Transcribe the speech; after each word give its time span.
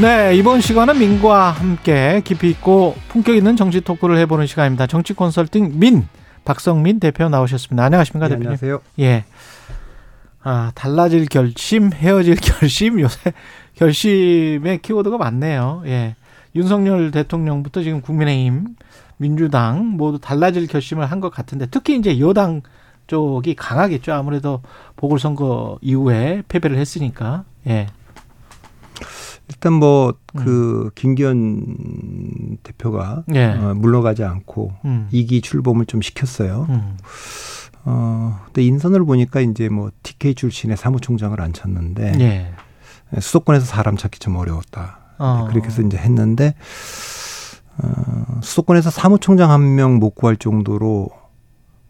네, 0.00 0.36
이번 0.36 0.60
시간은 0.60 0.98
민과 0.98 1.50
함께 1.50 2.20
깊이 2.24 2.48
있고 2.50 2.94
품격 3.08 3.34
있는 3.34 3.56
정치 3.56 3.80
토크를 3.80 4.16
해보는 4.18 4.46
시간입니다. 4.46 4.86
정치 4.86 5.12
컨설팅 5.14 5.72
민 5.80 6.06
박성민 6.44 7.00
대표 7.00 7.28
나오셨습니다. 7.28 7.84
안녕하십니까 7.84 8.28
네, 8.28 8.34
대표님? 8.36 8.46
안녕하세요. 8.48 8.80
예. 9.00 9.24
아, 10.44 10.70
달라질 10.76 11.26
결심, 11.26 11.92
헤어질 11.92 12.36
결심, 12.40 13.00
요새 13.00 13.32
결심의 13.74 14.78
키워드가 14.82 15.18
많네요. 15.18 15.82
예. 15.86 16.14
윤석열 16.54 17.10
대통령부터 17.10 17.82
지금 17.82 18.00
국민의힘, 18.00 18.76
민주당 19.16 19.84
모두 19.84 20.18
달라질 20.20 20.68
결심을 20.68 21.06
한 21.10 21.20
것 21.20 21.30
같은데 21.30 21.66
특히 21.66 21.96
이제 21.98 22.20
여당 22.20 22.62
쪽이 23.08 23.54
강하겠죠. 23.56 24.12
아무래도 24.12 24.62
보궐선거 24.94 25.78
이후에 25.82 26.44
패배를 26.46 26.78
했으니까. 26.78 27.42
예. 27.66 27.88
일단 29.48 29.72
뭐그 29.74 30.90
김기현 30.94 32.58
대표가 32.62 33.24
음. 33.28 33.34
예. 33.34 33.46
어, 33.46 33.74
물러가지 33.74 34.24
않고 34.24 34.72
음. 34.84 35.08
이기 35.10 35.40
출범을 35.40 35.86
좀 35.86 36.02
시켰어요. 36.02 36.66
음. 36.68 36.96
어, 37.84 38.40
근데 38.46 38.62
인선을 38.64 39.04
보니까 39.04 39.40
이제 39.40 39.68
뭐 39.68 39.90
TK 40.02 40.34
출신의 40.34 40.76
사무총장을 40.76 41.40
앉혔는데 41.40 42.14
예. 42.20 43.20
수도권에서 43.20 43.64
사람 43.64 43.96
찾기 43.96 44.18
좀 44.18 44.36
어려웠다. 44.36 44.98
어. 45.18 45.44
네, 45.46 45.50
그렇게 45.52 45.68
해서 45.68 45.80
이제 45.82 45.96
했는데 45.96 46.54
어, 47.78 48.40
수도권에서 48.42 48.90
사무총장 48.90 49.50
한 49.50 49.62
명 49.74 49.98
못 49.98 50.10
구할 50.14 50.36
정도로 50.36 51.08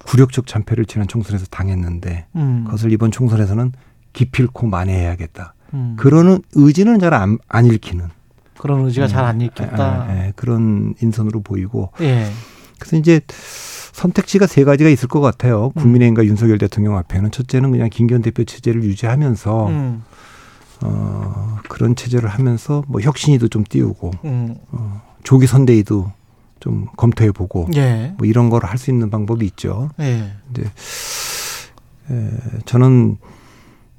굴욕적 0.04 0.46
참패를 0.46 0.84
지난 0.86 1.08
총선에서 1.08 1.46
당했는데 1.46 2.26
음. 2.36 2.64
그것을 2.64 2.92
이번 2.92 3.10
총선에서는 3.10 3.72
기필코 4.12 4.66
만회해야겠다. 4.68 5.54
음. 5.74 5.94
그러는 5.98 6.40
의지는 6.54 6.98
잘 6.98 7.12
안 7.14 7.38
안 7.48 7.66
읽히는 7.66 8.08
그런 8.58 8.84
의지가 8.86 9.06
잘안 9.06 9.40
예, 9.40 9.46
읽혔다. 9.46 10.06
예, 10.10 10.26
예, 10.28 10.32
그런 10.36 10.94
인선으로 11.00 11.40
보이고 11.42 11.90
예. 12.00 12.28
그래서 12.78 12.96
이제 12.96 13.20
선택지가 13.92 14.46
세 14.46 14.64
가지가 14.64 14.90
있을 14.90 15.08
것 15.08 15.20
같아요. 15.20 15.66
음. 15.76 15.82
국민의힘과 15.82 16.24
윤석열 16.24 16.58
대통령 16.58 16.96
앞에는 16.96 17.30
첫째는 17.30 17.70
그냥 17.70 17.88
김기현 17.90 18.22
대표 18.22 18.44
체제를 18.44 18.82
유지하면서 18.84 19.66
음. 19.68 20.02
어, 20.82 21.58
그런 21.68 21.96
체제를 21.96 22.28
하면서 22.28 22.84
뭐 22.86 23.00
혁신이도 23.00 23.48
좀 23.48 23.64
띄우고 23.68 24.10
음. 24.24 24.54
어, 24.70 25.02
조기 25.24 25.46
선대위도 25.48 26.12
좀 26.60 26.86
검토해 26.96 27.30
보고 27.32 27.68
예. 27.74 28.14
뭐 28.18 28.26
이런 28.26 28.50
걸 28.50 28.64
할 28.64 28.78
수 28.78 28.90
있는 28.90 29.10
방법이 29.10 29.44
있죠. 29.46 29.90
예. 30.00 30.32
이제 30.50 30.62
에, 32.10 32.30
저는 32.64 33.16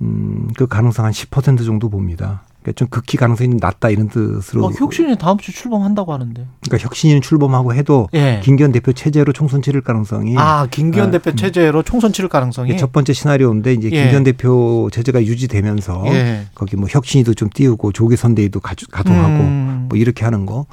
음, 0.02 0.50
그 0.56 0.68
가능성 0.68 1.06
한 1.06 1.12
10% 1.12 1.66
정도 1.66 1.90
봅니다. 1.90 2.44
그러니까 2.62 2.78
좀 2.78 2.88
극히 2.90 3.18
가능성이 3.18 3.56
낮다 3.60 3.90
이런 3.90 4.10
뜻으로. 4.10 4.66
어, 4.66 4.72
혁신이 4.72 5.18
다음 5.18 5.38
주 5.38 5.52
출범한다고 5.52 6.14
하는데. 6.14 6.46
그러니까 6.62 6.86
혁신이 6.86 7.22
출범하고 7.22 7.74
해도 7.74 8.10
예. 8.14 8.42
김기현 8.44 8.72
대표 8.72 8.92
체제로 8.92 9.32
총선 9.32 9.62
치를 9.62 9.82
가능성이 9.82 10.36
아, 10.38 10.68
김기현 10.70 11.08
아, 11.08 11.12
대표 11.12 11.32
음. 11.32 11.36
체제로 11.36 11.84
총선 11.84 12.12
치를 12.12 12.30
가능성이. 12.30 12.78
첫 12.78 12.92
번째 12.92 13.14
시나리오인데 13.14 13.74
이제 13.74 13.90
예. 13.92 14.02
김기현 14.02 14.24
대표 14.24 14.90
체제가 14.92 15.24
유지되면서 15.24 16.04
예. 16.08 16.48
거기 16.54 16.76
뭐 16.76 16.88
혁신이도 16.90 17.34
좀 17.34 17.50
띄우고 17.54 17.94
조기 17.94 18.18
선대위도 18.18 18.60
가동하고 18.60 19.44
음. 19.44 19.86
뭐 19.90 19.98
이렇게 19.98 20.26
하는 20.26 20.46
거. 20.46 20.66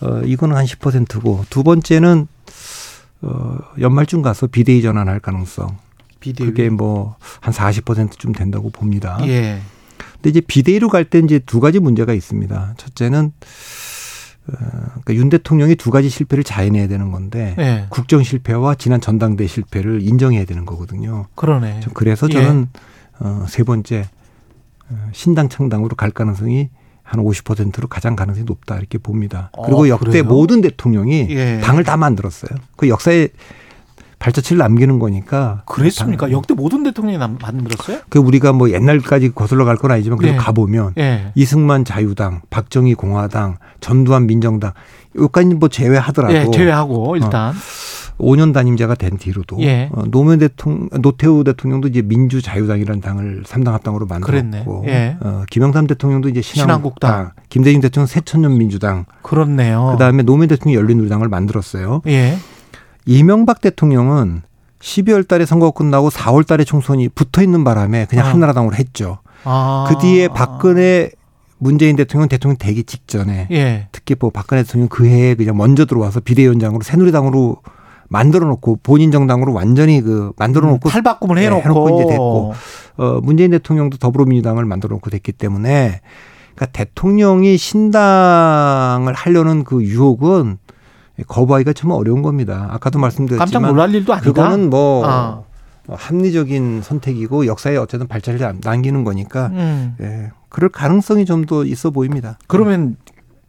어, 0.00 0.20
이거는 0.24 0.56
한 0.56 0.64
10%고 0.64 1.44
두 1.50 1.62
번째는 1.62 2.28
어, 3.22 3.56
연말쯤 3.80 4.22
가서 4.22 4.46
비대위 4.46 4.82
전환할 4.82 5.20
가능성. 5.20 5.83
비대위. 6.32 6.50
그게 6.50 6.70
뭐 6.70 7.16
한 7.40 7.52
40%쯤 7.52 8.32
된다고 8.32 8.70
봅니다. 8.70 9.18
예. 9.26 9.60
근데 10.14 10.30
이제 10.30 10.40
비대위로 10.40 10.88
갈 10.88 11.04
때 11.04 11.18
이제 11.18 11.38
두 11.38 11.60
가지 11.60 11.78
문제가 11.78 12.14
있습니다. 12.14 12.74
첫째는 12.78 13.32
어, 14.46 14.52
그러니까 14.56 15.14
윤 15.14 15.28
대통령이 15.30 15.74
두 15.76 15.90
가지 15.90 16.08
실패를 16.08 16.44
자인해야 16.44 16.86
되는 16.88 17.10
건데 17.12 17.54
예. 17.58 17.86
국정 17.88 18.22
실패와 18.22 18.74
지난 18.74 19.00
전당대 19.00 19.46
실패를 19.46 20.02
인정해야 20.02 20.44
되는 20.44 20.66
거거든요. 20.66 21.26
그러네. 21.34 21.80
좀 21.80 21.92
그래서 21.94 22.26
예. 22.30 22.34
저는 22.34 22.68
어, 23.20 23.44
세 23.48 23.62
번째 23.62 24.08
어, 24.90 25.08
신당 25.12 25.48
창당으로 25.48 25.96
갈 25.96 26.10
가능성이 26.10 26.68
한 27.02 27.20
50%로 27.22 27.86
가장 27.88 28.16
가능성이 28.16 28.44
높다 28.46 28.76
이렇게 28.78 28.98
봅니다. 28.98 29.50
어, 29.52 29.62
그리고 29.66 29.88
역대 29.88 30.06
그래요? 30.10 30.24
모든 30.24 30.60
대통령이 30.62 31.26
예. 31.30 31.60
당을 31.62 31.84
다 31.84 31.96
만들었어요. 31.96 32.58
그 32.76 32.88
역사에 32.88 33.28
발자취를 34.24 34.58
남기는 34.58 34.98
거니까. 34.98 35.62
그랬습니까? 35.66 36.26
당- 36.26 36.32
역대 36.32 36.54
모든 36.54 36.82
대통령이 36.82 37.18
남- 37.18 37.36
만들었어요? 37.40 37.98
그 38.08 38.18
우리가 38.18 38.52
뭐 38.54 38.70
옛날까지 38.70 39.34
거슬러 39.34 39.64
갈 39.66 39.76
건 39.76 39.90
아니지만 39.90 40.16
그래도 40.18 40.34
예. 40.34 40.38
가보면 40.38 40.94
예. 40.98 41.32
이승만 41.34 41.84
자유당, 41.84 42.40
박정희 42.48 42.94
공화당, 42.94 43.58
전두환 43.80 44.26
민정당 44.26 44.72
여기까지 45.18 45.48
뭐 45.54 45.68
제외하더라도 45.68 46.34
예, 46.34 46.50
제외하고 46.50 47.16
일단 47.16 47.52
5년 48.18 48.54
단임자가 48.54 48.94
된 48.94 49.18
뒤로도 49.18 49.58
예. 49.62 49.90
어, 49.92 50.04
노무현 50.06 50.38
대통령, 50.38 50.88
노태우 51.02 51.42
대통령도 51.44 51.88
이제 51.88 52.00
민주자유당이라는 52.02 53.00
당을 53.02 53.42
삼당합당으로 53.44 54.06
그랬네. 54.06 54.58
만들었고, 54.58 54.84
예. 54.86 55.16
어, 55.20 55.42
김영삼 55.50 55.86
대통령도 55.88 56.28
이제 56.30 56.40
신한국당. 56.40 57.10
신한국당, 57.10 57.44
김대중 57.50 57.80
대통령 57.82 58.06
새천년 58.06 58.56
민주당, 58.56 59.04
그렇네요. 59.22 59.90
그 59.92 59.98
다음에 59.98 60.22
노무현 60.22 60.48
대통령 60.48 60.80
열린우리당을 60.80 61.28
만들었어요. 61.28 62.02
예. 62.06 62.38
이명박 63.06 63.60
대통령은 63.60 64.42
12월 64.80 65.26
달에 65.26 65.46
선거가 65.46 65.76
끝나고 65.76 66.10
4월 66.10 66.46
달에 66.46 66.64
총선이 66.64 67.08
붙어 67.10 67.42
있는 67.42 67.64
바람에 67.64 68.06
그냥 68.06 68.26
아. 68.26 68.30
한나라당으로 68.30 68.74
했죠. 68.76 69.18
아. 69.44 69.86
그 69.88 69.98
뒤에 69.98 70.28
박근혜 70.28 71.10
문재인 71.58 71.96
대통령 71.96 72.28
대통령 72.28 72.56
되기 72.58 72.84
직전에 72.84 73.48
예. 73.50 73.88
특히 73.92 74.14
뭐 74.18 74.30
박근혜 74.30 74.62
대통령 74.62 74.88
그 74.88 75.06
해에 75.06 75.34
그냥 75.34 75.56
먼저 75.56 75.86
들어와서 75.86 76.20
비대위원장으로 76.20 76.82
새누리당으로 76.82 77.58
만들어 78.08 78.46
놓고 78.46 78.80
본인 78.82 79.10
정당으로 79.10 79.52
완전히 79.54 80.00
그 80.02 80.32
만들어 80.36 80.68
놓고 80.68 80.90
탈바꿈을 80.90 81.36
네, 81.36 81.46
해놓고, 81.46 81.62
해놓고 81.62 82.00
이제 82.00 82.08
됐고. 82.10 82.54
어 82.96 83.20
문재인 83.22 83.50
대통령도 83.50 83.96
더불어민주당을 83.96 84.64
만들어 84.66 84.94
놓고 84.94 85.10
됐기 85.10 85.32
때문에 85.32 86.00
그러니까 86.54 86.66
대통령이 86.66 87.56
신당을 87.56 89.14
하려는 89.14 89.64
그 89.64 89.82
유혹은 89.82 90.58
거부하기가 91.22 91.72
참 91.72 91.90
어려운 91.90 92.22
겁니다. 92.22 92.68
아까도 92.70 92.98
깜짝 92.98 93.00
말씀드렸지만 93.00 93.70
놀랄 93.70 93.94
일도 93.94 94.12
아니다. 94.12 94.24
그거는 94.24 94.70
뭐 94.70 95.06
아. 95.06 95.42
합리적인 95.88 96.82
선택이고 96.82 97.46
역사에 97.46 97.76
어쨌든 97.76 98.08
발자취를 98.08 98.54
남기는 98.62 99.04
거니까 99.04 99.48
음. 99.48 99.94
예, 100.00 100.30
그럴 100.48 100.70
가능성이 100.70 101.24
좀 101.26 101.44
더 101.46 101.64
있어 101.64 101.90
보입니다. 101.90 102.38
그러면 102.46 102.96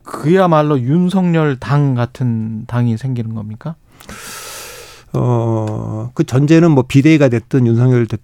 그야말로 0.04 0.80
윤석열 0.80 1.58
당 1.58 1.96
같은 1.96 2.66
당이 2.68 2.98
생기는 2.98 3.34
겁니까? 3.34 3.76
어, 5.14 6.12
그 6.14 6.24
전제는 6.24 6.72
뭐 6.72 6.84
비대위가 6.88 7.30
됐든 7.30 7.66
윤석열 7.68 8.06
대, 8.06 8.18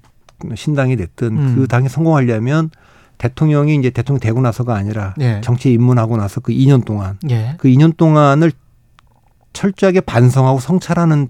신당이 0.55 0.97
됐든 0.97 1.27
음. 1.37 1.55
그 1.55 1.67
당이 1.67 1.89
성공하려면 1.89 2.69
대통령이 3.17 3.75
이제 3.75 3.91
대통령 3.91 4.19
되고 4.19 4.41
나서가 4.41 4.75
아니라 4.75 5.13
예. 5.21 5.41
정치에 5.41 5.71
입문하고 5.71 6.17
나서 6.17 6.41
그 6.41 6.51
2년 6.51 6.83
동안 6.83 7.17
예. 7.29 7.55
그 7.59 7.67
2년 7.69 7.95
동안을 7.95 8.51
철저하게 9.53 10.01
반성하고 10.01 10.59
성찰하는 10.59 11.29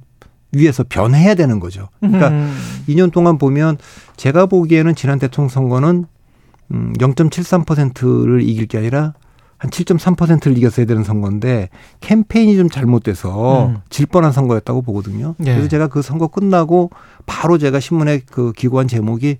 위해서 0.53 0.83
변해야 0.87 1.35
되는 1.35 1.59
거죠. 1.59 1.87
그러니까 1.99 2.29
음. 2.29 2.57
2년 2.87 3.11
동안 3.11 3.37
보면 3.37 3.77
제가 4.17 4.47
보기에는 4.47 4.95
지난 4.95 5.17
대통령 5.17 5.49
선거는 5.49 6.05
음, 6.71 6.93
0.73%를 6.97 8.41
이길 8.41 8.67
게 8.67 8.77
아니라 8.77 9.13
한 9.57 9.69
7.3%를 9.69 10.57
이겼어야 10.57 10.85
되는 10.87 11.03
선거인데 11.03 11.69
캠페인이 11.99 12.57
좀 12.57 12.69
잘못돼서 12.69 13.67
음. 13.67 13.77
질 13.89 14.07
뻔한 14.07 14.31
선거였다고 14.31 14.81
보거든요. 14.81 15.35
예. 15.41 15.53
그래서 15.53 15.67
제가 15.67 15.87
그 15.87 16.01
선거 16.01 16.27
끝나고 16.27 16.89
바로 17.25 17.57
제가 17.57 17.79
신문에 17.79 18.21
그 18.29 18.53
기고한 18.53 18.87
제목이 18.87 19.37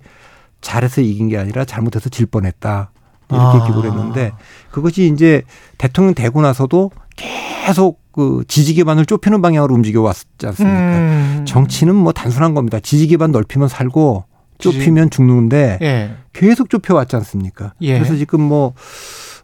잘해서 0.60 1.00
이긴 1.00 1.28
게 1.28 1.38
아니라 1.38 1.64
잘못해서 1.64 2.08
질 2.08 2.26
뻔했다. 2.26 2.92
이렇게 3.30 3.58
아. 3.58 3.66
기고를 3.66 3.90
했는데 3.90 4.32
그것이 4.70 5.10
이제 5.12 5.42
대통령 5.78 6.14
되고 6.14 6.40
나서도 6.42 6.90
계속 7.16 8.00
그 8.12 8.44
지지 8.46 8.74
기반을 8.74 9.06
좁히는 9.06 9.40
방향으로 9.40 9.74
움직여 9.74 10.02
왔지 10.02 10.46
않습니까? 10.46 10.78
음. 10.78 11.44
정치는 11.46 11.94
뭐 11.94 12.12
단순한 12.12 12.54
겁니다. 12.54 12.78
지지 12.80 13.06
기반 13.06 13.32
넓히면 13.32 13.68
살고 13.68 14.24
좁히면 14.58 15.10
죽는데 15.10 15.78
예. 15.82 16.14
계속 16.32 16.70
좁혀 16.70 16.94
왔지 16.94 17.16
않습니까? 17.16 17.72
예. 17.80 17.94
그래서 17.94 18.16
지금 18.16 18.40
뭐, 18.40 18.74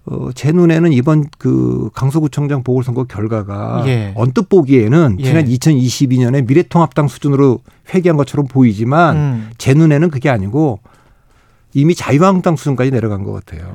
어, 0.06 0.31
제 0.34 0.52
눈에는 0.52 0.92
이번 0.92 1.26
그 1.38 1.90
강서구청장 1.94 2.62
보궐선거 2.62 3.04
결과가 3.04 3.84
예. 3.86 4.12
언뜻 4.14 4.48
보기에는 4.48 5.16
예. 5.20 5.24
지난 5.24 5.44
2022년에 5.46 6.46
미래통합당 6.46 7.08
수준으로 7.08 7.60
회귀한 7.92 8.16
것처럼 8.16 8.46
보이지만 8.46 9.16
음. 9.16 9.50
제 9.58 9.74
눈에는 9.74 10.10
그게 10.10 10.31
아니고 10.31 10.81
이미 11.78 11.94
자유한국당 11.94 12.56
수준까지 12.56 12.90
내려간 12.90 13.22
것 13.22 13.32
같아요. 13.32 13.72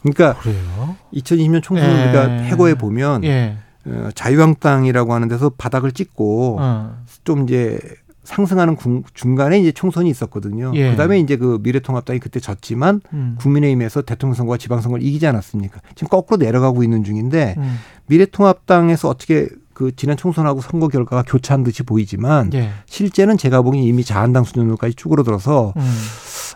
그러니까 0.00 0.40
그래요? 0.40 0.96
2020년 1.12 1.62
총선을 1.62 1.94
예. 1.94 2.04
우리가 2.04 2.28
해고해 2.44 2.74
보면 2.76 3.24
예. 3.24 3.58
어, 3.84 4.08
자유한국당이라고 4.14 5.12
하는 5.12 5.28
데서 5.28 5.50
바닥을 5.50 5.92
찍고 5.92 6.56
어. 6.60 6.96
좀 7.24 7.42
이제 7.42 7.78
상승하는 8.24 8.76
중간에 9.12 9.60
이제 9.60 9.70
총선이 9.70 10.08
있었거든요. 10.08 10.72
예. 10.74 10.92
그다음에 10.92 11.18
이제 11.18 11.36
그 11.36 11.58
미래통합당이 11.62 12.20
그때 12.20 12.40
졌지만 12.40 13.02
음. 13.12 13.36
국민의힘에서 13.38 14.00
대통령 14.02 14.34
선거와 14.34 14.56
지방선거를 14.56 15.04
이기지 15.04 15.26
않았습니까? 15.26 15.80
지금 15.94 16.08
거꾸로 16.08 16.38
내려가고 16.38 16.82
있는 16.82 17.04
중인데 17.04 17.56
음. 17.58 17.78
미래통합당에서 18.06 19.08
어떻게 19.08 19.48
그 19.82 19.96
지난 19.96 20.16
총선하고 20.16 20.60
선거 20.60 20.86
결과가 20.86 21.24
교차한 21.26 21.64
듯이 21.64 21.82
보이지만 21.82 22.54
예. 22.54 22.70
실제는 22.86 23.36
제가 23.36 23.62
보기엔 23.62 23.82
이미 23.82 24.04
자한당 24.04 24.44
수준으로까지 24.44 24.94
쭈그러들어서 24.94 25.74
음. 25.76 25.94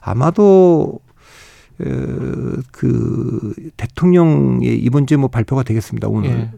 아마도 0.00 1.00
그 2.70 3.52
대통령의 3.76 4.78
이번 4.78 5.08
주에 5.08 5.18
뭐 5.18 5.28
발표가 5.28 5.64
되겠습니다 5.64 6.06
오늘 6.08 6.30
예. 6.30 6.50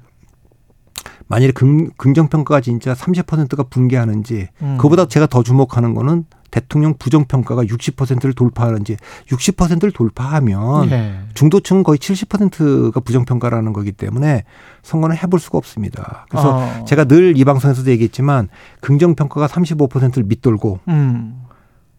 만일에 1.26 1.52
긍, 1.52 1.88
긍정평가가 1.96 2.60
진짜 2.60 2.92
30%가 2.92 3.62
붕괴하는지 3.64 4.48
음. 4.60 4.76
그보다 4.78 5.06
제가 5.06 5.26
더 5.26 5.42
주목하는 5.42 5.94
거는 5.94 6.26
대통령 6.50 6.94
부정평가가 6.98 7.64
60%를 7.64 8.32
돌파하는지 8.32 8.96
60%를 9.28 9.92
돌파하면 9.92 10.88
네. 10.88 11.20
중도층 11.34 11.82
거의 11.82 11.98
70%가 11.98 13.00
부정평가라는 13.00 13.72
거기 13.72 13.92
때문에 13.92 14.44
선거는 14.82 15.16
해볼 15.16 15.40
수가 15.40 15.58
없습니다. 15.58 16.26
그래서 16.30 16.56
어. 16.56 16.84
제가 16.84 17.04
늘 17.04 17.38
이 17.38 17.44
방송에서도 17.44 17.90
얘기했지만 17.90 18.48
긍정평가가 18.80 19.46
35%를 19.46 20.24
밑돌고 20.24 20.80
음. 20.88 21.42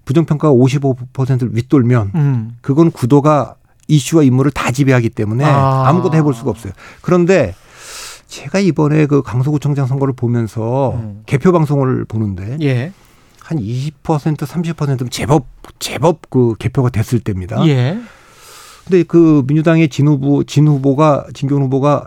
부정평가가 0.05 0.53
55%를 0.53 1.55
윗돌면 1.55 2.11
음. 2.15 2.57
그건 2.61 2.91
구도가 2.91 3.55
이슈와 3.87 4.23
인물을 4.23 4.51
다 4.51 4.71
지배하기 4.71 5.09
때문에 5.11 5.45
아. 5.45 5.87
아무것도 5.87 6.17
해볼 6.17 6.33
수가 6.33 6.49
없어요. 6.49 6.73
그런데 7.01 7.53
제가 8.27 8.59
이번에 8.59 9.05
그 9.05 9.21
강서구청장 9.21 9.87
선거를 9.87 10.13
보면서 10.13 10.93
음. 10.95 11.21
개표 11.25 11.51
방송을 11.51 12.05
보는데 12.05 12.57
예. 12.61 12.91
한 13.49 13.57
20% 13.57 14.37
30%는 14.37 15.09
제법 15.09 15.47
제법 15.79 16.29
그 16.29 16.53
개표가 16.59 16.91
됐을 16.91 17.19
때입니다. 17.19 17.67
예. 17.67 17.99
근데 18.85 19.01
그 19.01 19.43
민주당의 19.47 19.89
진 19.89 20.07
후보 20.07 20.43
진 20.43 20.67
후보가 20.67 21.25
진경 21.33 21.63
후보가 21.63 22.05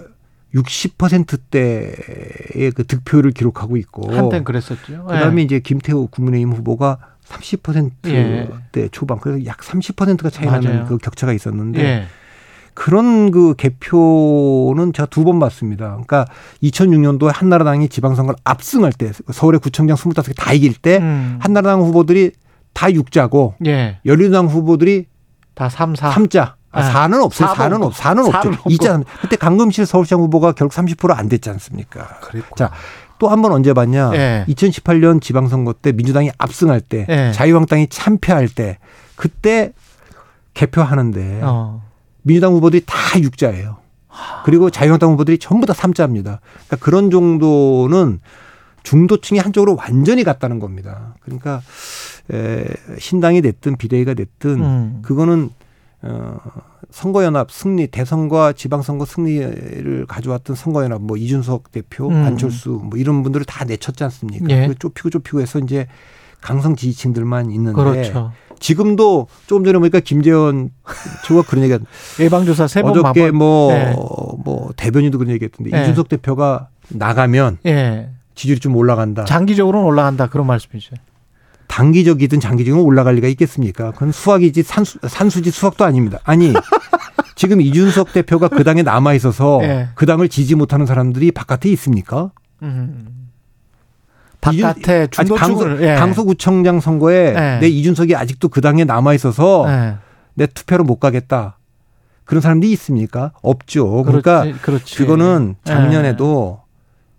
60%대의 0.55 2.71
그 2.71 2.87
득표를 2.87 3.33
기록하고 3.33 3.77
있고 3.77 4.15
한땐 4.15 4.45
그랬었죠. 4.45 5.05
그다음에 5.05 5.41
예. 5.41 5.45
이제 5.45 5.59
김태우 5.59 6.07
국민의힘 6.07 6.53
후보가 6.53 6.99
30%대 7.25 8.49
예. 8.77 8.89
초반 8.93 9.19
그래서 9.19 9.45
약 9.45 9.59
30%가 9.59 10.31
차이 10.31 10.47
나는 10.47 10.85
그 10.85 10.99
격차가 10.99 11.33
있었는데 11.33 11.83
예. 11.83 12.07
그런 12.75 13.31
그 13.31 13.55
개표는 13.57 14.93
제가 14.93 15.07
두 15.07 15.25
번 15.25 15.39
봤습니다. 15.39 15.91
그러니까 15.91 16.25
2006년도에 16.63 17.31
한나라당이 17.33 17.89
지방선거를 17.89 18.39
압승할 18.45 18.93
때 18.93 19.13
서울의 19.33 19.61
구청장 19.61 19.97
25개 19.97 20.35
다 20.37 20.53
이길 20.53 20.75
때 20.75 20.99
음. 20.99 21.39
한나라당 21.41 21.81
후보들이 21.83 22.33
다 22.73 22.87
6자고 22.89 23.55
예. 23.67 23.99
열린우당 24.07 24.47
후보들이 24.47 25.07
다 25.55 25.69
3, 25.69 25.95
4. 25.95 26.11
3자. 26.13 26.55
아, 26.73 26.91
4는 27.07 27.17
예. 27.19 27.23
없어요. 27.23 27.49
4는 27.51 27.83
없, 27.83 27.93
4는 27.93 28.35
없죠. 28.35 28.51
2자. 28.71 29.05
그때 29.21 29.37
강금실 29.37 29.85
서울시장 29.85 30.21
후보가 30.21 30.53
결국 30.53 30.75
30%안 30.75 31.29
됐지 31.29 31.51
않습니까? 31.51 32.19
그랬구 32.23 32.57
자, 32.57 32.71
또 33.19 33.29
한 33.29 33.43
번 33.43 33.53
언제 33.53 33.75
봤냐? 33.75 34.11
예. 34.15 34.45
2018년 34.49 35.21
지방선거 35.21 35.75
때 35.75 35.93
민주당이 35.93 36.31
압승할 36.39 36.81
때, 36.81 37.05
예. 37.11 37.33
자유한국당이 37.33 37.89
참패할 37.89 38.49
때, 38.49 38.79
그때 39.17 39.73
개표하는데 40.55 41.41
어. 41.43 41.83
민주당 42.23 42.53
후보들이 42.55 42.83
다 42.87 43.21
육자예요. 43.21 43.77
그리고 44.45 44.71
자유한국당 44.71 45.13
후보들이 45.13 45.39
전부 45.39 45.67
다 45.67 45.73
삼자입니다. 45.73 46.41
그러니까 46.67 46.77
그런 46.77 47.11
정도는 47.11 48.21
중도층이 48.83 49.39
한쪽으로 49.39 49.77
완전히 49.77 50.25
갔다는 50.25 50.59
겁니다. 50.59 51.15
그러니까 51.21 51.63
에, 52.33 52.65
신당이 52.99 53.43
됐든 53.43 53.77
비대위가 53.77 54.15
됐든 54.15 54.63
음. 54.63 54.99
그거는 55.03 55.51
어, 56.03 56.37
선거연합 56.91 57.51
승리 57.53 57.87
대선과 57.87 58.55
지방선거 58.55 59.05
승리를 59.05 60.05
가져왔던 60.07 60.57
선거연합 60.57 61.01
뭐 61.01 61.17
이준석 61.17 61.71
대표 61.71 62.09
음. 62.09 62.25
안철수 62.25 62.71
뭐 62.71 62.99
이런 62.99 63.23
분들을 63.23 63.47
다 63.47 63.65
내쳤지 63.65 64.03
않습니까? 64.05 64.47
예. 64.51 64.75
좁히고 64.79 65.11
좁히고 65.11 65.41
해서 65.41 65.61
이제 65.61 65.87
강성 66.41 66.75
지지층들만 66.75 67.53
있는데 67.53 67.81
그렇죠. 67.81 68.33
지금도 68.63 69.27
조금 69.47 69.65
전에 69.65 69.79
보니까 69.79 70.01
김재원 70.01 70.71
주가 71.25 71.43
그런 71.43 71.65
얘기가 71.65 71.81
예방조사 72.21 72.67
세 72.69 72.83
번 72.83 72.93
어저께 72.93 73.31
뭐뭐 73.33 73.73
네. 73.73 73.93
뭐 74.45 74.71
대변인도 74.77 75.19
그런 75.19 75.33
얘기했던데 75.35 75.71
네. 75.71 75.83
이준석 75.83 76.09
대표가 76.09 76.69
나가면 76.89 77.59
네. 77.65 78.09
지지율이 78.35 78.61
좀 78.61 78.75
올라간다. 78.77 79.25
장기적으로는 79.25 79.87
올라간다 79.87 80.29
그런 80.29 80.47
말씀이죠. 80.47 80.95
단기적이든 81.67 82.41
장기적으로 82.41 82.85
올라갈 82.85 83.15
리가 83.17 83.29
있겠습니까? 83.29 83.93
그건 83.93 84.13
수학이지 84.13 84.63
산수, 84.63 84.99
산수지 85.07 85.51
수학도 85.51 85.85
아닙니다. 85.85 86.19
아니 86.25 86.53
지금 87.35 87.61
이준석 87.61 88.13
대표가 88.13 88.49
그 88.49 88.63
당에 88.63 88.83
남아 88.83 89.15
있어서 89.15 89.59
네. 89.61 89.89
그 89.95 90.07
당을 90.07 90.29
지지 90.29 90.55
못하는 90.55 90.87
사람들이 90.87 91.33
바깥에 91.33 91.69
있습니까? 91.71 92.31
음. 92.63 93.22
바깥에 94.43 95.07
중도층을 95.07 95.39
강서, 95.39 95.83
예. 95.83 95.95
강서구청장 95.95 96.81
선거에 96.81 97.35
예. 97.35 97.59
내 97.61 97.69
이준석이 97.69 98.15
아직도 98.15 98.49
그 98.49 98.61
당에 98.61 98.85
남아 98.85 99.15
있어서 99.15 99.65
예. 99.69 99.95
내 100.35 100.47
투표로 100.47 100.85
못 100.85 100.99
가겠다. 100.99 101.59
그런 102.25 102.41
사람들이 102.41 102.73
있습니까? 102.73 103.33
없죠. 103.41 104.03
그러니까 104.03 104.43
그렇지, 104.43 104.61
그렇지. 104.61 104.97
그거는 104.97 105.55
예. 105.59 105.65
작년에도 105.65 106.61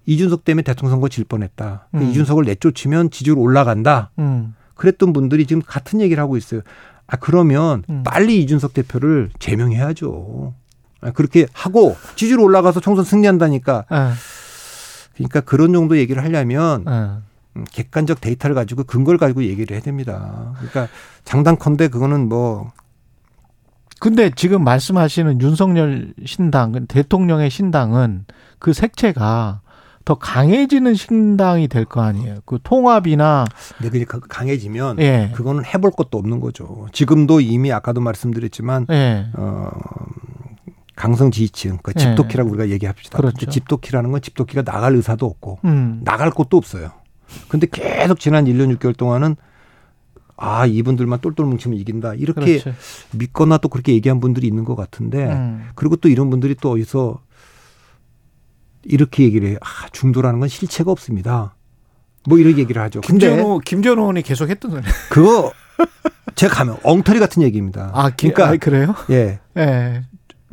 이준석 0.05 0.43
때문에 0.43 0.63
대통령 0.63 0.91
선거 0.91 1.07
질 1.07 1.23
뻔했다. 1.23 1.87
음. 1.95 2.01
이준석을 2.03 2.43
내쫓으면 2.43 3.09
지지율 3.09 3.37
올라간다. 3.37 4.11
음. 4.19 4.53
그랬던 4.75 5.13
분들이 5.13 5.45
지금 5.45 5.61
같은 5.65 6.01
얘기를 6.01 6.21
하고 6.21 6.35
있어요. 6.35 6.61
아 7.07 7.15
그러면 7.15 7.83
음. 7.89 8.03
빨리 8.03 8.41
이준석 8.41 8.73
대표를 8.73 9.29
제명해야죠. 9.39 10.53
아, 11.01 11.11
그렇게 11.11 11.47
하고 11.53 11.95
지지율 12.15 12.41
올라가서 12.41 12.81
총선 12.81 13.05
승리한다니까. 13.05 13.85
예. 15.13 15.17
그러니까 15.17 15.41
그런 15.41 15.73
정도 15.73 15.97
얘기를 15.97 16.23
하려면 16.23 16.83
네. 16.85 17.63
객관적 17.71 18.19
데이터를 18.21 18.55
가지고 18.55 18.83
근거를 18.83 19.19
가지고 19.19 19.43
얘기를 19.43 19.75
해야 19.75 19.81
됩니다. 19.81 20.53
그러니까 20.55 20.87
장단컨대 21.23 21.89
그거는 21.89 22.27
뭐 22.29 22.71
근데 23.99 24.31
지금 24.35 24.63
말씀하시는 24.63 25.39
윤석열 25.39 26.13
신당, 26.25 26.87
대통령의 26.87 27.49
신당은 27.49 28.25
그 28.59 28.73
색채가 28.73 29.61
더 30.03 30.15
강해지는 30.15 30.95
신당이 30.95 31.69
될 31.69 31.85
거 31.85 32.01
아니에요. 32.01 32.39
그 32.45 32.59
통합이나. 32.61 33.45
네, 33.81 33.89
그러니까 33.89 34.19
강해지면 34.19 34.99
예. 34.99 35.31
그거는 35.33 35.63
해볼 35.63 35.91
것도 35.91 36.17
없는 36.17 36.41
거죠. 36.41 36.87
지금도 36.91 37.39
이미 37.39 37.71
아까도 37.71 38.01
말씀드렸지만 38.01 38.87
예. 38.89 39.27
어, 39.37 39.69
강성 40.95 41.31
지지층, 41.31 41.79
그 41.81 41.93
집도키라고 41.93 42.49
네. 42.49 42.53
우리가 42.55 42.73
얘기합시다. 42.73 43.17
그렇죠. 43.17 43.47
집도키라는 43.47 44.11
건 44.11 44.21
집도키가 44.21 44.61
나갈 44.63 44.95
의사도 44.95 45.25
없고 45.25 45.59
음. 45.65 46.01
나갈 46.03 46.29
곳도 46.29 46.57
없어요. 46.57 46.91
근데 47.47 47.67
계속 47.71 48.19
지난 48.19 48.45
1년 48.45 48.75
6개월 48.77 48.95
동안은 48.95 49.35
아 50.35 50.65
이분들만 50.65 51.19
똘똘 51.19 51.45
뭉치면 51.45 51.79
이긴다 51.79 52.15
이렇게 52.15 52.59
그렇지. 52.59 52.73
믿거나 53.13 53.57
또 53.57 53.69
그렇게 53.69 53.93
얘기한 53.93 54.19
분들이 54.19 54.47
있는 54.47 54.65
것 54.65 54.75
같은데 54.75 55.31
음. 55.31 55.69
그리고 55.75 55.95
또 55.95 56.09
이런 56.09 56.29
분들이 56.29 56.55
또 56.55 56.71
어디서 56.71 57.21
이렇게 58.83 59.23
얘기를 59.23 59.49
해요. 59.49 59.57
아 59.61 59.87
중도라는 59.91 60.39
건 60.39 60.49
실체가 60.49 60.91
없습니다. 60.91 61.55
뭐 62.27 62.37
이런 62.37 62.57
얘기를 62.57 62.81
하죠. 62.83 63.01
김전호 63.01 63.59
김전호 63.59 64.01
의원이 64.01 64.21
계속 64.21 64.49
했던 64.49 64.71
소리. 64.71 64.83
그거 65.09 65.51
제가 66.35 66.55
가면 66.55 66.77
엉터리 66.83 67.19
같은 67.19 67.41
얘기입니다. 67.43 67.91
아, 67.93 68.09
그러니까 68.09 68.49
아, 68.49 68.55
그래요? 68.57 68.95
예. 69.09 69.39
예. 69.57 70.03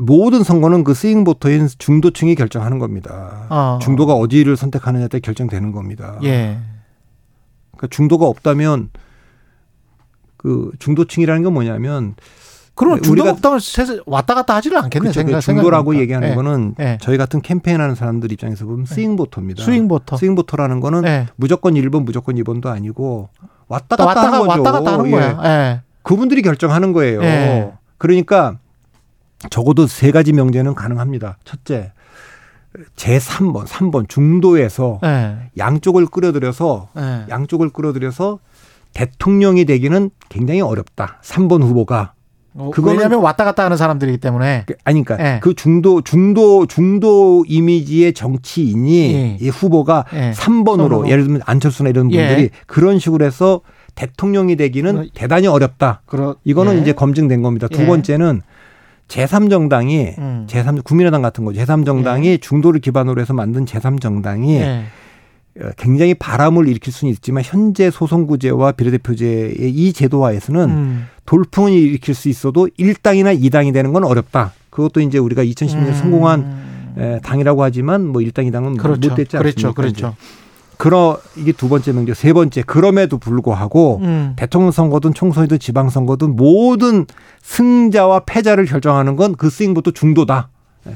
모든 0.01 0.43
선거는 0.43 0.83
그 0.83 0.95
스윙 0.95 1.25
보터인 1.25 1.69
중도층이 1.77 2.35
결정하는 2.35 2.79
겁니다. 2.79 3.47
어. 3.51 3.79
중도가 3.83 4.15
어디를 4.15 4.57
선택하느냐에 4.57 5.09
따라 5.09 5.21
결정되는 5.21 5.73
겁니다. 5.73 6.19
예. 6.25 6.59
그러니까 7.73 7.87
중도가 7.91 8.25
없다면 8.27 8.89
그 10.39 10.71
중도층이라는 10.79 11.43
건 11.43 11.53
뭐냐면 11.53 12.15
그럼 12.75 12.99
우리가 13.07 13.33
없다면 13.33 13.61
왔다 14.07 14.35
갔다 14.35 14.55
하지를 14.55 14.79
않겠네. 14.79 15.11
그렇죠. 15.11 15.21
생각, 15.21 15.41
중도라고 15.43 15.97
얘기하는 15.97 16.31
예. 16.31 16.35
거는 16.35 16.77
예. 16.81 16.99
저희 17.03 17.19
같은 17.19 17.43
캠페인하는 17.43 17.95
사람들 17.95 18.33
입장에서 18.33 18.65
보면 18.65 18.87
예. 18.91 18.95
스윙 18.95 19.17
보터입니다. 19.17 19.63
스윙 19.63 19.87
보터. 19.87 20.17
스윙 20.17 20.35
보터라는 20.35 20.81
거는 20.81 21.05
예. 21.05 21.27
무조건 21.37 21.75
1번 21.75 22.05
무조건 22.05 22.37
2번도 22.37 22.69
아니고 22.69 23.29
왔다 23.69 23.97
갔다 23.97 24.07
왔다, 24.07 24.23
하는 24.23 24.47
거죠. 24.47 24.63
왔다 24.63 24.73
갔다 24.73 24.93
하는 24.95 25.11
거야. 25.11 25.41
예. 25.45 25.83
그분들이 26.03 26.41
결정하는 26.41 26.95
거예요. 26.95 27.75
그러니까 27.99 28.59
적어도 29.49 29.87
세 29.87 30.11
가지 30.11 30.33
명제는 30.33 30.75
가능합니다. 30.75 31.39
첫째, 31.45 31.93
제3번, 32.97 33.67
3번 33.67 34.09
중도에서 34.09 34.99
네. 35.03 35.51
양쪽을 35.57 36.07
끌어들여서 36.07 36.89
네. 36.95 37.25
양쪽을 37.29 37.71
끌어들여서 37.71 38.39
대통령이 38.93 39.65
되기는 39.65 40.11
굉장히 40.29 40.61
어렵다. 40.61 41.21
3번 41.23 41.63
후보가 41.63 42.15
어, 42.55 42.71
왜냐하면 42.83 43.21
왔다 43.21 43.45
갔다 43.45 43.65
하는 43.65 43.77
사람들이기 43.77 44.19
때문에. 44.19 44.65
그, 44.67 44.75
아니 44.85 45.05
그러니까 45.05 45.37
예. 45.37 45.41
그 45.41 45.55
중도 45.55 46.03
중도 46.03 46.67
중도 46.67 47.45
이미지의 47.47 48.13
정치인이 48.13 49.15
예. 49.15 49.37
이 49.41 49.49
후보가 49.49 50.07
예. 50.13 50.31
3번으로 50.33 50.77
선으로. 50.77 51.09
예를 51.09 51.25
들면 51.25 51.43
안철수나 51.47 51.91
이런 51.91 52.11
예. 52.13 52.27
분들이 52.27 52.51
그런 52.67 52.99
식으로 52.99 53.25
해서 53.25 53.61
대통령이 53.95 54.57
되기는 54.57 54.95
뭐, 54.95 55.05
대단히 55.15 55.47
어렵다. 55.47 56.03
그러, 56.07 56.37
이거는 56.45 56.79
예. 56.79 56.81
이제 56.81 56.93
검증된 56.93 57.43
겁니다. 57.43 57.69
두 57.69 57.83
예. 57.83 57.87
번째는 57.87 58.43
제3정당이 59.11 60.19
음. 60.19 60.47
제3 60.49 60.83
국민의당 60.85 61.21
같은 61.21 61.45
거 61.45 61.51
제3정당이 61.51 62.41
중도를 62.41 62.81
기반으로 62.81 63.21
해서 63.21 63.35
만든 63.35 63.65
제3정당이 63.65 64.85
어, 65.61 65.71
굉장히 65.77 66.15
바람을 66.15 66.69
일으킬 66.69 66.93
수는 66.93 67.13
있지만 67.15 67.43
현재 67.45 67.91
소선구제와 67.91 68.73
비례대표제의 68.73 69.71
이 69.71 69.93
제도화에서는 69.93 70.71
음. 70.71 71.07
돌풍을 71.27 71.73
일으킬 71.73 72.15
수 72.15 72.29
있어도 72.29 72.69
1당이나 72.79 73.39
2당이 73.39 73.73
되는 73.73 73.93
건 73.93 74.05
어렵다. 74.05 74.53
그것도 74.71 75.01
이제 75.01 75.19
우리가 75.19 75.45
2010년 75.45 75.89
음. 75.89 75.95
성공한 75.95 77.21
당이라고 77.23 77.63
하지만 77.63 78.07
뭐 78.07 78.23
1당, 78.23 78.51
2당은 78.51 78.79
그렇죠. 78.79 79.11
못 79.11 79.17
됐지 79.17 79.37
않습니까? 79.37 79.73
그렇죠. 79.73 79.75
그렇죠. 79.75 80.17
그러 80.81 81.19
이게 81.37 81.53
두 81.53 81.69
번째 81.69 81.93
명제 81.93 82.15
세 82.15 82.33
번째 82.33 82.63
그럼에도 82.63 83.19
불구하고 83.19 83.99
음. 84.03 84.33
대통령 84.37 84.71
선거든 84.71 85.13
총선이든 85.13 85.59
지방 85.59 85.91
선거든 85.91 86.37
모든 86.37 87.05
승자와 87.43 88.21
패자를 88.21 88.65
결정하는 88.65 89.17
건 89.17 89.35
그 89.37 89.51
스윙부터 89.51 89.91
중도다. 89.91 90.49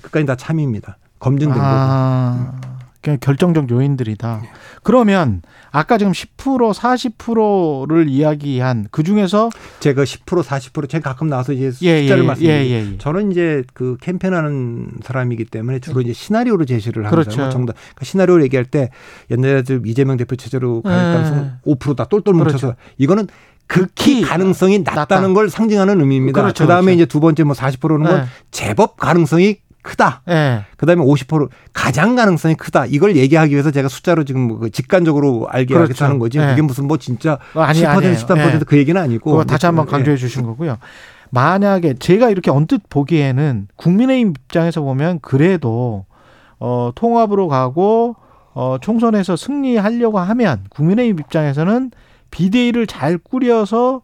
끝까지 0.02 0.24
다 0.26 0.36
참입니다. 0.36 0.96
검증된 1.18 1.58
아. 1.60 2.50
거고. 2.60 2.73
그냥 3.04 3.18
결정적 3.20 3.70
요인들이다. 3.70 4.40
네. 4.42 4.49
그러면 4.82 5.42
아까 5.70 5.99
지금 5.99 6.12
10% 6.12 6.73
40%를 6.73 8.08
이야기한 8.08 8.87
그 8.90 9.02
중에서 9.02 9.50
제가 9.80 10.04
10% 10.04 10.42
40% 10.42 10.88
제가 10.88 11.11
가끔 11.11 11.28
나와서 11.28 11.52
이제 11.52 11.66
예, 11.82 12.00
숫자를 12.00 12.23
예, 12.23 12.26
말씀드리고 12.26 12.64
예, 12.64 12.66
예, 12.66 12.92
예, 12.92 12.99
저는 12.99 13.30
이제 13.30 13.62
그 13.75 13.99
캠페인하는 14.00 14.88
사람이기 15.02 15.44
때문에 15.44 15.80
주로 15.80 16.00
이제 16.00 16.14
시나리오를 16.14 16.64
제시를 16.64 17.04
하는 17.04 17.11
그렇죠. 17.11 17.50
정답. 17.50 17.75
그러니까 17.75 18.04
시나리오를 18.04 18.42
얘기할 18.44 18.64
때 18.64 18.88
옛날에 19.30 19.62
이재명 19.84 20.16
대표 20.16 20.34
체제로 20.37 20.80
갈 20.80 20.92
예. 20.92 21.12
가능성 21.12 21.58
5%다 21.66 22.06
똘똘 22.06 22.32
뭉쳐서 22.32 22.68
그렇죠. 22.68 22.76
이거는 22.96 23.26
극히 23.66 24.23
가능성이 24.23 24.78
낮다는 24.78 25.28
낮다. 25.28 25.32
걸 25.34 25.50
상징하는 25.50 26.00
의미입니다. 26.00 26.40
그렇죠, 26.40 26.64
그다음에 26.64 26.87
그렇죠. 26.87 26.94
이제 26.96 27.06
두 27.06 27.20
번째 27.20 27.44
뭐 27.44 27.54
40%는 27.54 28.02
건 28.02 28.20
예. 28.20 28.25
제법 28.50 28.96
가능성이 28.96 29.58
크다. 29.84 30.22
네. 30.26 30.64
그다음에 30.76 31.04
50% 31.04 31.48
가장 31.72 32.16
가능성이 32.16 32.54
크다. 32.54 32.86
이걸 32.86 33.16
얘기하기 33.16 33.52
위해서 33.52 33.70
제가 33.70 33.88
숫자로 33.88 34.24
지금 34.24 34.48
뭐그 34.48 34.70
직관적으로 34.70 35.46
알게 35.48 35.74
그렇죠. 35.74 35.92
하겠다는 35.92 36.18
거지. 36.18 36.38
네. 36.38 36.48
그게 36.48 36.62
무슨 36.62 36.88
뭐 36.88 36.96
진짜 36.96 37.38
어, 37.54 37.60
아니, 37.60 37.80
10% 37.80 37.86
아니에요. 37.86 38.14
13%그 38.14 38.74
네. 38.74 38.80
얘기는 38.80 39.00
아니고. 39.00 39.44
다시 39.44 39.66
한번 39.66 39.86
강조해 39.86 40.16
주신 40.16 40.42
거고요. 40.42 40.78
만약에 41.30 41.94
제가 41.94 42.30
이렇게 42.30 42.50
언뜻 42.50 42.80
보기에는 42.88 43.68
국민의힘 43.76 44.30
입장에서 44.30 44.80
보면 44.80 45.20
그래도 45.20 46.06
어 46.58 46.90
통합으로 46.94 47.48
가고 47.48 48.16
어 48.54 48.78
총선에서 48.80 49.36
승리하려고 49.36 50.18
하면 50.18 50.64
국민의힘 50.70 51.18
입장에서는 51.20 51.90
비대위를 52.30 52.86
잘 52.86 53.18
꾸려서 53.18 54.02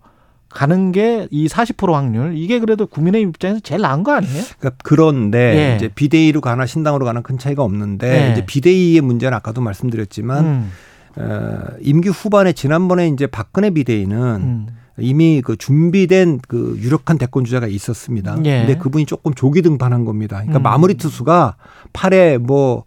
가는 0.51 0.93
게 0.93 1.27
이 1.31 1.47
40% 1.47 1.93
확률 1.93 2.37
이게 2.37 2.59
그래도 2.59 2.87
국민의힘 2.87 3.31
입장에서 3.31 3.61
제일 3.61 3.81
나은 3.83 4.03
거 4.03 4.13
아니에요? 4.13 4.43
그러니까 4.59 4.71
그런데 4.83 5.73
예. 5.73 5.77
이제 5.77 5.89
비대위로 5.89 6.41
가나 6.41 6.67
신당으로 6.67 7.05
가나 7.05 7.21
큰 7.21 7.39
차이가 7.39 7.63
없는데 7.63 8.29
예. 8.29 8.33
이제 8.33 8.45
비대위의 8.45 9.01
문제는 9.01 9.37
아까도 9.37 9.61
말씀드렸지만 9.61 10.45
음. 10.45 10.71
어, 11.17 11.61
임기 11.81 12.09
후반에 12.09 12.53
지난번에 12.53 13.09
이제 13.09 13.27
박근혜 13.27 13.71
비대위는 13.71 14.17
음. 14.19 14.67
이미 14.99 15.41
그 15.43 15.57
준비된 15.57 16.41
그 16.47 16.77
유력한 16.81 17.17
대권 17.17 17.45
주자가 17.45 17.67
있었습니다. 17.67 18.37
예. 18.45 18.59
근데 18.61 18.77
그분이 18.77 19.07
조금 19.07 19.33
조기 19.35 19.63
등판한 19.63 20.05
겁니다. 20.05 20.37
그러니까 20.37 20.59
음. 20.59 20.63
마무리 20.63 20.95
투수가 20.95 21.57
8회 21.93 22.39
뭐 22.39 22.79
어, 22.79 22.85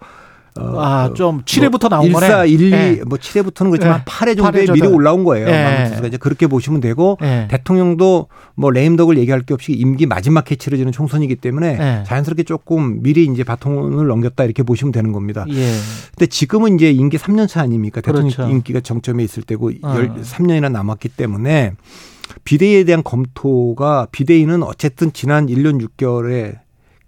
아, 0.55 1.11
좀 1.15 1.41
7회부터 1.43 1.89
뭐 1.89 1.89
나온 1.89 2.05
1 2.05 2.13
4, 2.13 2.45
1, 2.45 2.61
2, 2.61 2.69
네. 2.69 3.01
뭐 3.05 3.17
7회부터는 3.17 3.71
그렇지만 3.71 3.99
네. 3.99 4.05
8회 4.05 4.37
정도에 4.37 4.65
8회 4.65 4.73
미리 4.73 4.87
올라온 4.87 5.23
거예요. 5.23 5.47
네. 5.47 6.01
이제 6.07 6.17
그렇게 6.17 6.47
보시면 6.47 6.79
되고 6.79 7.17
네. 7.21 7.47
대통령도 7.49 8.27
뭐 8.55 8.71
레임덕을 8.71 9.17
얘기할 9.17 9.41
게 9.41 9.53
없이 9.53 9.71
임기 9.73 10.05
마지막 10.05 10.49
해 10.51 10.55
치러지는 10.55 10.91
총선이기 10.91 11.37
때문에 11.37 11.77
네. 11.77 12.03
자연스럽게 12.05 12.43
조금 12.43 13.01
미리 13.01 13.25
이제 13.25 13.43
바통을 13.43 14.07
넘겼다 14.07 14.43
이렇게 14.43 14.63
보시면 14.63 14.91
되는 14.91 15.11
겁니다. 15.11 15.45
예. 15.49 15.71
근데 16.11 16.27
지금은 16.27 16.75
이제 16.75 16.91
임기 16.91 17.17
3년 17.17 17.47
차 17.47 17.61
아닙니까? 17.61 18.01
대통령 18.01 18.31
그렇죠. 18.31 18.51
임기가 18.51 18.81
정점에 18.81 19.23
있을 19.23 19.43
때고 19.43 19.71
어. 19.81 19.93
3년이나 19.93 20.71
남았기 20.71 21.09
때문에 21.09 21.73
비대위에 22.43 22.83
대한 22.83 23.03
검토가 23.03 24.07
비대위는 24.11 24.63
어쨌든 24.63 25.13
지난 25.13 25.47
1년 25.47 25.81
6개월에 25.81 26.62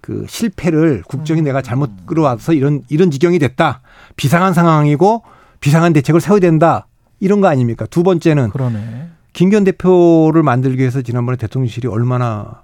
그 0.06 0.24
실패를 0.30 1.02
국정이 1.08 1.42
음. 1.42 1.46
내가 1.46 1.64
잘못 1.64 1.90
끌어와서 2.06 2.54
이런 2.54 2.84
이런 2.90 3.10
지경이 3.10 3.40
됐다. 3.40 3.82
비상한 4.16 4.54
상황이고 4.54 5.24
비상한 5.60 5.94
대책을 5.94 6.22
세워야 6.22 6.40
된다. 6.40 6.86
이런 7.20 7.42
거 7.42 7.48
아닙니까? 7.48 7.88
두 7.88 8.04
번째는 8.04 8.52
그러네. 8.52 9.10
김기현 9.34 9.64
대표를 9.64 10.44
만들기 10.44 10.78
위해서 10.78 11.02
지난번에 11.02 11.38
대통령실이 11.38 11.88
얼마나 11.88 12.62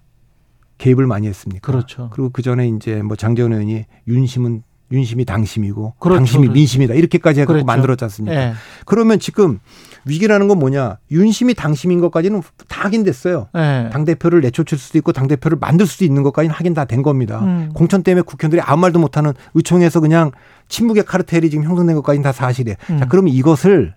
개입을 0.78 1.08
많이 1.08 1.26
했습니까? 1.26 1.72
그렇죠. 1.72 2.12
그리고 2.14 2.30
그 2.30 2.44
전에 2.44 2.68
이제 2.68 3.02
뭐 3.02 3.16
장재원 3.16 3.54
의원이 3.54 3.86
윤심은 4.08 4.62
윤심이 4.92 5.26
당심이고 5.26 5.94
그렇죠. 6.00 6.18
당심이 6.18 6.50
민심이다 6.50 6.94
이렇게까지 6.94 7.40
해서 7.42 7.48
그렇죠. 7.48 7.66
만들었지 7.66 8.04
않습니까? 8.06 8.36
네. 8.38 8.54
그러면 8.86 9.20
지금 9.20 9.60
위기라는 10.06 10.48
건 10.48 10.58
뭐냐? 10.60 10.98
윤심이 11.12 11.54
당심인 11.54 12.00
것까지는 12.02 12.42
다 12.68 12.84
확인됐어요. 12.86 13.48
네. 13.54 13.90
당 13.92 14.04
대표를 14.04 14.42
내쫓을 14.42 14.78
수도 14.78 14.98
있고 14.98 15.12
당 15.14 15.28
대표를 15.28 15.58
만들 15.60 15.86
수도 15.86 16.06
있는 16.06 16.24
것까지는 16.24 16.54
확인 16.56 16.74
다 16.74 16.86
된 16.86 17.04
겁니다. 17.04 17.40
음. 17.42 17.70
공천 17.74 18.02
때문에 18.04 18.24
국회의원들이 18.24 18.62
아무 18.62 18.82
말도 18.82 19.00
못하는 19.00 19.34
의총에서 19.54 20.00
그냥 20.00 20.32
침묵의 20.70 21.06
카르텔이 21.06 21.50
지금 21.50 21.64
형성된 21.66 21.96
것까지는 21.98 22.24
다 22.24 22.32
사실이에요. 22.32 22.76
음. 22.90 23.00
자, 23.00 23.06
그러면 23.08 23.34
이것을 23.34 23.94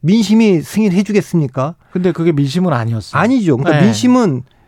민심이 0.00 0.62
승인해 0.62 1.02
주겠습니까? 1.02 1.76
근데 1.92 2.12
그게 2.12 2.32
민심은 2.32 2.72
아니었어요. 2.72 3.20
아니죠. 3.20 3.56
그러니까 3.56 3.80
네. 3.80 3.84
민심은 3.86 4.42
어, 4.46 4.61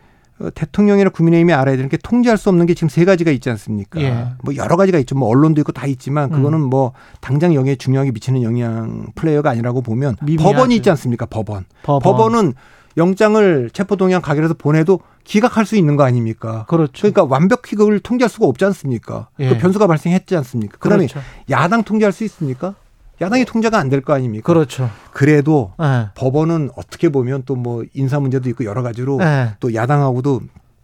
대통령이나 0.55 1.11
국민의힘이 1.11 1.53
알아야 1.53 1.77
되는 1.77 1.89
게 1.89 1.97
통제할 1.97 2.37
수 2.37 2.49
없는 2.49 2.67
게 2.67 2.75
지금 2.75 2.89
세 2.89 3.05
가지가 3.05 3.31
있지 3.31 3.51
않습니까? 3.51 4.01
예. 4.01 4.29
뭐 4.43 4.57
여러 4.57 4.77
가지가 4.77 4.99
있죠. 4.99 5.15
뭐 5.15 5.29
언론도 5.29 5.61
있고 5.61 5.73
다 5.73 5.87
있지만 5.87 6.29
그거는 6.31 6.59
음. 6.59 6.71
뭐 6.71 6.93
당장 7.21 7.55
영에 7.55 7.77
중요하게 7.77 8.11
미치는 8.11 8.43
영향 8.43 9.07
플레이어가 9.15 9.51
아니라고 9.51 9.81
보면 9.81 10.17
미미하죠. 10.23 10.53
법원이 10.53 10.77
있지 10.77 10.91
않습니까? 10.91 11.27
법원. 11.27 11.65
법원. 11.83 12.35
은 12.35 12.55
영장을 12.97 13.71
체포동의안 13.73 14.23
가결해서 14.23 14.55
보내도 14.55 15.01
기각할 15.25 15.67
수 15.67 15.77
있는 15.77 15.97
거 15.97 16.05
아닙니까? 16.05 16.65
그렇죠. 16.69 16.93
그러니까 17.03 17.25
완벽히 17.25 17.77
그걸 17.77 17.99
통제할 17.99 18.29
수가 18.29 18.47
없지 18.47 18.65
않습니까? 18.67 19.29
그 19.37 19.45
예. 19.45 19.49
그 19.51 19.59
변수가 19.59 19.87
발생했지 19.87 20.37
않습니까? 20.37 20.79
그다음에 20.79 21.07
그렇죠. 21.07 21.21
야당 21.51 21.83
통제할 21.83 22.13
수 22.13 22.25
있습니까? 22.25 22.75
야당이 23.21 23.45
통제가 23.45 23.79
안 23.79 23.89
될 23.91 24.01
거 24.03 24.13
아닙니까? 24.13 24.45
그렇죠. 24.45 24.91
그래도 25.13 25.73
네. 25.79 26.07
법원은 26.15 26.71
어떻게 26.77 27.09
보면 27.09 27.45
또 27.45 27.55
뭐 27.57 27.85
인사 27.95 28.19
문제도 28.21 28.49
있고 28.51 28.65
여러 28.65 28.83
가지로 28.83 29.19
네. 29.19 29.51
또 29.61 29.73
야당하고도 29.75 30.41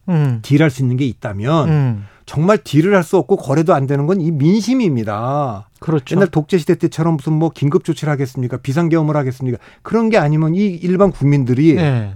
음. 0.09 0.39
딜할 0.43 0.71
수 0.71 0.83
있는 0.83 0.97
게 0.97 1.05
있다면 1.07 1.69
음. 1.69 2.07
정말 2.27 2.59
딜을 2.59 2.95
할 2.95 3.03
수 3.03 3.17
없고 3.17 3.37
거래도 3.37 3.75
안 3.75 3.87
되는 3.87 4.07
건 4.07 4.21
이 4.21 4.31
민심입니다. 4.31 5.69
그렇죠. 5.81 6.15
옛날 6.15 6.29
독재 6.29 6.59
시대 6.59 6.75
때처럼 6.77 7.17
무슨 7.17 7.33
뭐 7.33 7.51
긴급 7.51 7.85
조치를 7.85 8.11
하겠습니까? 8.13 8.59
비상계엄을 8.59 9.17
하겠습니까? 9.17 9.59
그런 9.83 10.09
게 10.11 10.19
아니면 10.19 10.55
이 10.55 10.67
일반 10.67 11.11
국민들이 11.11 11.75
네. 11.75 12.15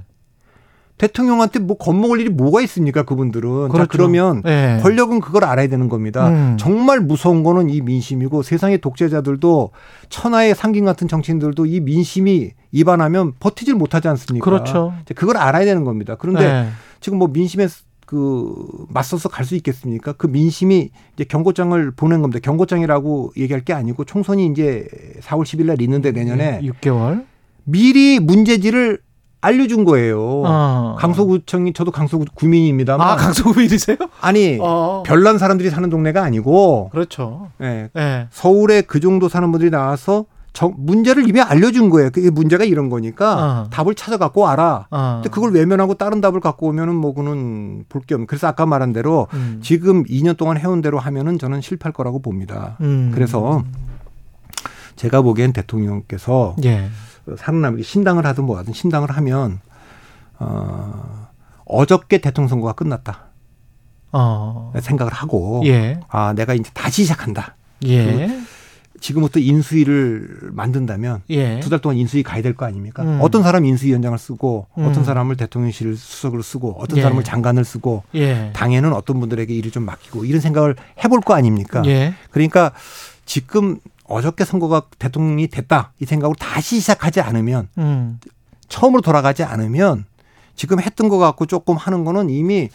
대통령한테 0.98 1.58
뭐 1.58 1.76
겁먹을 1.76 2.20
일이 2.20 2.28
뭐가 2.30 2.60
있습니까 2.62 3.02
그분들은 3.02 3.68
그렇죠. 3.68 3.78
자 3.78 3.86
그러면 3.86 4.42
네. 4.42 4.78
권력은 4.82 5.20
그걸 5.20 5.44
알아야 5.44 5.66
되는 5.66 5.88
겁니다 5.88 6.28
음. 6.28 6.56
정말 6.58 7.00
무서운 7.00 7.42
거는 7.42 7.68
이 7.68 7.80
민심이고 7.80 8.42
세상의 8.42 8.78
독재자들도 8.80 9.70
천하의 10.08 10.54
상긴 10.54 10.84
같은 10.84 11.08
정치인들도 11.08 11.66
이 11.66 11.80
민심이 11.80 12.52
위반하면 12.72 13.32
버티질 13.40 13.74
못하지 13.74 14.06
않습니까 14.08 14.44
그렇죠 14.44 14.92
그걸 15.16 15.36
알아야 15.36 15.64
되는 15.64 15.84
겁니다 15.84 16.16
그런데 16.16 16.44
네. 16.46 16.68
지금 17.00 17.18
뭐 17.18 17.28
민심에 17.28 17.66
그 18.06 18.54
맞서서 18.90 19.28
갈 19.30 19.44
수 19.44 19.54
있겠습니까? 19.56 20.12
그 20.12 20.26
민심이 20.26 20.90
이제 21.14 21.24
경고장을 21.24 21.90
보낸 21.92 22.20
겁니다. 22.22 22.38
경고장이라고 22.42 23.32
얘기할 23.36 23.62
게 23.64 23.72
아니고 23.72 24.04
총선이 24.04 24.46
이제 24.46 24.86
4월 25.22 25.42
10일 25.42 25.66
날 25.66 25.80
있는데 25.82 26.12
내년에 26.12 26.60
6개월 26.60 27.24
미리 27.64 28.20
문제지를 28.20 29.00
알려준 29.44 29.84
거예요. 29.84 30.42
어. 30.44 30.96
강서구청이 30.98 31.72
저도 31.72 31.90
강서구 31.90 32.24
구민입니다만. 32.34 33.06
아 33.06 33.16
강서구민이세요? 33.16 33.96
아니 34.20 34.58
어. 34.60 35.02
별난 35.06 35.38
사람들이 35.38 35.70
사는 35.70 35.88
동네가 35.90 36.22
아니고. 36.22 36.90
그렇죠. 36.92 37.48
네. 37.58 37.88
네. 37.94 38.26
서울에 38.30 38.80
그 38.82 39.00
정도 39.00 39.28
사는 39.28 39.50
분들이 39.52 39.70
나와서 39.70 40.24
저 40.56 40.70
문제를 40.76 41.28
이미 41.28 41.40
알려준 41.40 41.90
거예요. 41.90 42.10
그게 42.10 42.30
문제가 42.30 42.62
이런 42.62 42.88
거니까 42.88 43.64
어. 43.64 43.70
답을 43.70 43.96
찾아갖고 43.96 44.46
알아. 44.48 44.86
어. 44.88 45.12
근데 45.16 45.28
그걸 45.28 45.50
외면하고 45.52 45.94
다른 45.94 46.20
답을 46.20 46.38
갖고 46.40 46.68
오면은 46.68 46.94
뭐 46.94 47.12
그는 47.12 47.84
볼 47.88 48.02
게 48.06 48.14
없는. 48.14 48.26
그래서 48.28 48.46
아까 48.46 48.64
말한 48.64 48.92
대로 48.92 49.26
음. 49.34 49.58
지금 49.62 50.04
2년 50.04 50.36
동안 50.36 50.56
해온 50.56 50.80
대로 50.80 50.98
하면은 51.00 51.38
저는 51.40 51.60
실패할 51.60 51.92
거라고 51.92 52.20
봅니다. 52.22 52.76
음. 52.82 53.10
그래서 53.12 53.64
제가 54.96 55.22
보기엔 55.22 55.52
대통령께서 55.52 56.56
예. 56.64 56.88
살아남기 57.38 57.82
신당을 57.82 58.26
하든 58.26 58.44
뭐 58.44 58.58
하든 58.58 58.72
신당을 58.72 59.10
하면 59.10 59.60
어 60.38 61.28
어저께 61.64 62.18
대통령 62.18 62.48
선거가 62.48 62.72
끝났다. 62.74 63.26
어. 64.12 64.72
생각을 64.80 65.12
하고 65.12 65.62
예. 65.66 65.98
아 66.08 66.32
내가 66.34 66.54
이제 66.54 66.70
다시 66.74 67.02
시작한다. 67.02 67.56
예. 67.86 68.40
지금부터 69.00 69.38
인수위를 69.40 70.50
만든다면 70.52 71.22
예. 71.28 71.60
두달 71.60 71.80
동안 71.80 71.98
인수위 71.98 72.22
가야 72.22 72.40
될 72.40 72.54
거 72.54 72.64
아닙니까? 72.64 73.02
음. 73.02 73.18
어떤 73.20 73.42
사람 73.42 73.64
인수위원장을 73.66 74.16
쓰고 74.16 74.66
음. 74.78 74.86
어떤 74.86 75.04
사람을 75.04 75.36
대통령실 75.36 75.96
수석으로 75.96 76.42
쓰고 76.42 76.76
어떤 76.78 76.98
예. 76.98 77.02
사람을 77.02 77.24
장관을 77.24 77.64
쓰고 77.64 78.04
예. 78.14 78.50
당에는 78.54 78.92
어떤 78.92 79.20
분들에게 79.20 79.52
일을 79.52 79.72
좀 79.72 79.84
맡기고 79.84 80.24
이런 80.24 80.40
생각을 80.40 80.76
해볼 81.02 81.20
거 81.20 81.34
아닙니까? 81.34 81.82
예. 81.86 82.14
그러니까 82.30 82.72
지금 83.26 83.78
어저께 84.04 84.44
선거가 84.44 84.82
대통령이 84.98 85.48
됐다 85.48 85.92
이 86.00 86.04
생각으로 86.04 86.36
다시 86.38 86.80
시작하지 86.80 87.20
않으면 87.20 87.68
음. 87.78 88.20
처음으로 88.68 89.00
돌아가지 89.02 89.42
않으면 89.42 90.04
지금 90.54 90.80
했던 90.80 91.08
거 91.08 91.18
갖고 91.18 91.46
조금 91.46 91.76
하는 91.76 92.04
거는 92.04 92.30
이미 92.30 92.68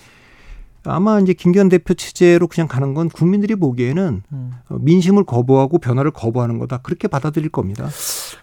아마 0.85 1.19
이제 1.19 1.33
김기현 1.33 1.69
대표 1.69 1.93
체제로 1.93 2.47
그냥 2.47 2.67
가는 2.67 2.93
건 2.93 3.09
국민들이 3.09 3.55
보기에는 3.55 4.23
음. 4.31 4.51
민심을 4.69 5.25
거부하고 5.25 5.77
변화를 5.77 6.11
거부하는 6.11 6.57
거다 6.57 6.77
그렇게 6.77 7.07
받아들일 7.07 7.49
겁니다. 7.49 7.89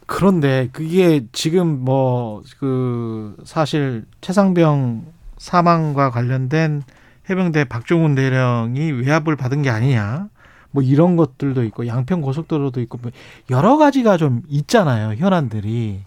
그런데 0.06 0.68
그게 0.72 1.26
지금 1.32 1.84
뭐 1.84 2.42
그 2.58 3.36
사실 3.44 4.04
최상병 4.20 5.06
사망과 5.38 6.10
관련된 6.10 6.82
해병대 7.28 7.64
박종훈 7.64 8.14
대령이 8.14 8.92
외압을 8.92 9.36
받은 9.36 9.62
게 9.62 9.70
아니냐. 9.70 10.28
뭐 10.76 10.82
이런 10.82 11.16
것들도 11.16 11.64
있고 11.64 11.86
양평 11.86 12.20
고속도로도 12.20 12.82
있고 12.82 12.98
뭐 13.00 13.10
여러 13.50 13.78
가지가 13.78 14.18
좀 14.18 14.42
있잖아요. 14.48 15.14
현안들이. 15.16 16.02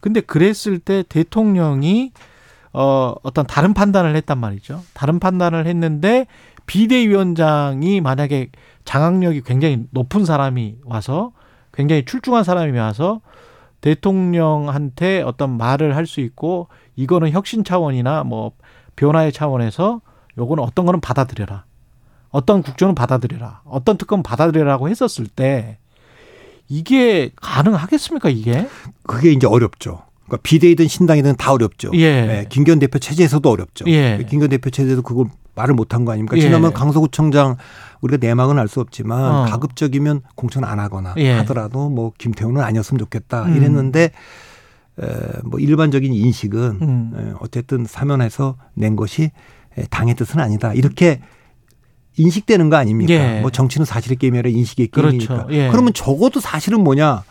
근데 0.00 0.20
그랬을 0.20 0.80
때 0.80 1.04
대통령이 1.08 2.10
어 2.72 3.14
어떤 3.22 3.46
다른 3.46 3.74
판단을 3.74 4.16
했단 4.16 4.38
말이죠. 4.38 4.82
다른 4.92 5.20
판단을 5.20 5.66
했는데 5.68 6.26
비대위원장이 6.66 8.00
만약에 8.00 8.50
장악력이 8.84 9.42
굉장히 9.42 9.84
높은 9.90 10.24
사람이 10.24 10.78
와서 10.84 11.32
굉장히 11.72 12.04
출중한 12.04 12.42
사람이 12.44 12.76
와서 12.76 13.20
대통령한테 13.80 15.22
어떤 15.22 15.56
말을 15.56 15.94
할 15.94 16.06
수 16.06 16.20
있고 16.20 16.66
이거는 16.96 17.30
혁신 17.30 17.62
차원이나 17.62 18.24
뭐 18.24 18.52
변화의 18.96 19.32
차원에서 19.32 20.00
요거는 20.36 20.64
어떤 20.64 20.86
거는 20.86 21.00
받아들여라. 21.00 21.64
어떤 22.30 22.62
국정은 22.62 22.94
받아들여라. 22.94 23.62
어떤 23.64 23.96
특검 23.96 24.22
받아들여라고 24.22 24.88
했었을 24.88 25.26
때 25.26 25.78
이게 26.68 27.30
가능하겠습니까, 27.36 28.28
이게? 28.28 28.68
그게 29.04 29.32
이제 29.32 29.46
어렵죠. 29.46 30.02
그러니까 30.26 30.42
비대위든 30.42 30.88
신당이든 30.88 31.36
다 31.36 31.52
어렵죠. 31.52 31.90
예. 31.94 32.26
네, 32.26 32.46
김기현 32.50 32.78
대표 32.78 32.98
체제에서도 32.98 33.48
어렵죠. 33.50 33.86
예. 33.88 34.18
김기현 34.28 34.50
대표 34.50 34.68
체제도 34.68 35.00
그걸 35.00 35.26
말을 35.54 35.74
못한 35.74 36.04
거 36.04 36.12
아닙니까? 36.12 36.36
예. 36.36 36.40
지난번 36.42 36.72
강서구청장 36.74 37.56
우리가 38.02 38.18
내막은 38.24 38.58
알 38.58 38.68
수 38.68 38.80
없지만 38.80 39.24
어. 39.34 39.44
가급적이면 39.46 40.20
공천 40.34 40.64
안 40.64 40.78
하거나 40.78 41.14
예. 41.16 41.32
하더라도 41.38 41.88
뭐 41.88 42.12
김태훈은 42.18 42.62
아니었으면 42.62 42.98
좋겠다 42.98 43.44
음. 43.44 43.56
이랬는데 43.56 44.10
에, 45.00 45.06
뭐 45.44 45.58
일반적인 45.58 46.12
인식은 46.12 46.78
음. 46.82 47.12
에, 47.16 47.34
어쨌든 47.40 47.86
사면에서 47.86 48.56
낸 48.74 48.94
것이 48.94 49.30
에, 49.78 49.82
당의 49.90 50.14
뜻은 50.14 50.38
아니다 50.38 50.74
이렇게 50.74 51.20
인식되는 52.18 52.68
거 52.68 52.76
아닙니까? 52.76 53.12
예. 53.14 53.40
뭐 53.40 53.50
정치는 53.50 53.84
사실의 53.84 54.18
게임이 54.18 54.38
아니라 54.38 54.50
인식의 54.50 54.88
게임이니까. 54.88 55.34
그렇죠. 55.34 55.52
예. 55.52 55.68
그러면 55.70 55.92
적어도 55.94 56.40
사실은 56.40 56.82
뭐냐? 56.82 57.22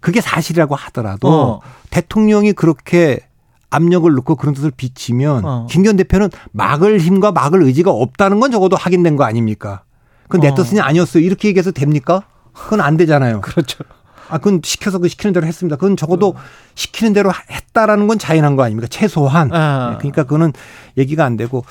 그게 0.00 0.20
사실이라고 0.20 0.74
하더라도 0.74 1.28
어. 1.28 1.60
대통령이 1.90 2.52
그렇게 2.54 3.20
압력을 3.68 4.12
넣고 4.12 4.36
그런 4.36 4.54
뜻을 4.54 4.70
비치면 4.70 5.44
어. 5.44 5.66
김기현 5.70 5.96
대표는 5.96 6.30
막을 6.52 6.98
힘과 6.98 7.32
막을 7.32 7.62
의지가 7.62 7.90
없다는 7.90 8.40
건 8.40 8.50
적어도 8.50 8.76
확인된 8.76 9.16
거 9.16 9.24
아닙니까? 9.24 9.82
그건 10.24 10.40
내 10.40 10.48
어. 10.48 10.54
뜻이 10.54 10.80
아니었어요. 10.80 11.22
이렇게 11.22 11.48
얘기해서 11.48 11.70
됩니까? 11.70 12.22
그건 12.52 12.80
안 12.80 12.96
되잖아요. 12.96 13.40
그렇죠. 13.42 13.84
아, 14.30 14.38
그건 14.38 14.60
시켜서 14.64 14.98
그 14.98 15.08
시키는 15.08 15.32
대로 15.32 15.46
했습니다. 15.46 15.76
그건 15.76 15.96
적어도 15.96 16.34
시키는 16.74 17.12
대로 17.12 17.30
했다라는 17.50 18.06
건 18.06 18.18
자인한 18.18 18.56
거 18.56 18.62
아닙니까? 18.64 18.86
최소한. 18.90 19.52
아. 19.52 19.90
네, 19.92 19.96
그러니까 19.98 20.22
그거는 20.24 20.52
얘기가 20.96 21.24
안 21.24 21.36
되고 21.36 21.64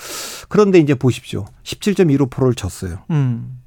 그런데 0.50 0.80
이제 0.80 0.93
보십시오. 0.95 1.45
17.15%를 1.63 2.54
쳤어요. 2.56 3.00
음. 3.12 3.60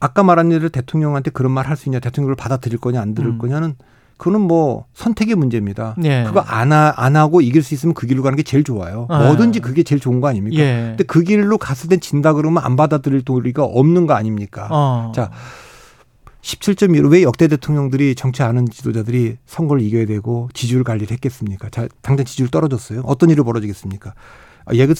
아까 0.00 0.22
말한 0.22 0.52
일을 0.52 0.68
대통령한테 0.70 1.30
그런 1.30 1.52
말 1.52 1.66
할 1.66 1.76
수 1.76 1.88
있냐, 1.88 2.00
대통령을 2.00 2.36
받아들일 2.36 2.78
거냐, 2.78 3.00
안 3.00 3.14
들을 3.14 3.30
음. 3.30 3.38
거냐는 3.38 3.74
그거는 4.18 4.40
뭐 4.40 4.86
선택의 4.94 5.34
문제입니다. 5.34 5.94
예. 6.04 6.24
그거 6.26 6.40
안, 6.40 6.72
하, 6.72 6.92
안 6.96 7.16
하고 7.16 7.40
이길 7.42 7.62
수 7.62 7.74
있으면 7.74 7.92
그 7.94 8.06
길로 8.06 8.22
가는 8.22 8.34
게 8.36 8.42
제일 8.42 8.64
좋아요. 8.64 9.06
아. 9.10 9.18
뭐든지 9.24 9.60
그게 9.60 9.82
제일 9.82 10.00
좋은 10.00 10.20
거 10.22 10.28
아닙니까? 10.28 10.56
예. 10.62 10.84
근데 10.88 11.04
그 11.04 11.22
길로 11.22 11.58
갔을 11.58 11.88
땐 11.90 12.00
진다 12.00 12.32
그러면 12.32 12.62
안 12.64 12.76
받아들일 12.76 13.22
도리가 13.24 13.64
없는 13.64 14.06
거 14.06 14.14
아닙니까? 14.14 14.68
어. 14.70 15.12
자, 15.14 15.30
17.15. 16.46 17.10
왜 17.10 17.22
역대 17.22 17.48
대통령들이 17.48 18.14
정치 18.14 18.44
아는 18.44 18.66
지도자들이 18.68 19.36
선거를 19.46 19.82
이겨야 19.82 20.06
되고 20.06 20.48
지지율 20.54 20.84
관리를 20.84 21.10
했겠습니까? 21.10 21.70
자, 21.70 21.88
당장 22.02 22.24
지지율 22.24 22.48
떨어졌어요. 22.48 23.02
어떤 23.04 23.30
일이 23.30 23.42
벌어지겠습니까? 23.42 24.14
아, 24.64 24.74
얘, 24.74 24.86
그 24.86 24.94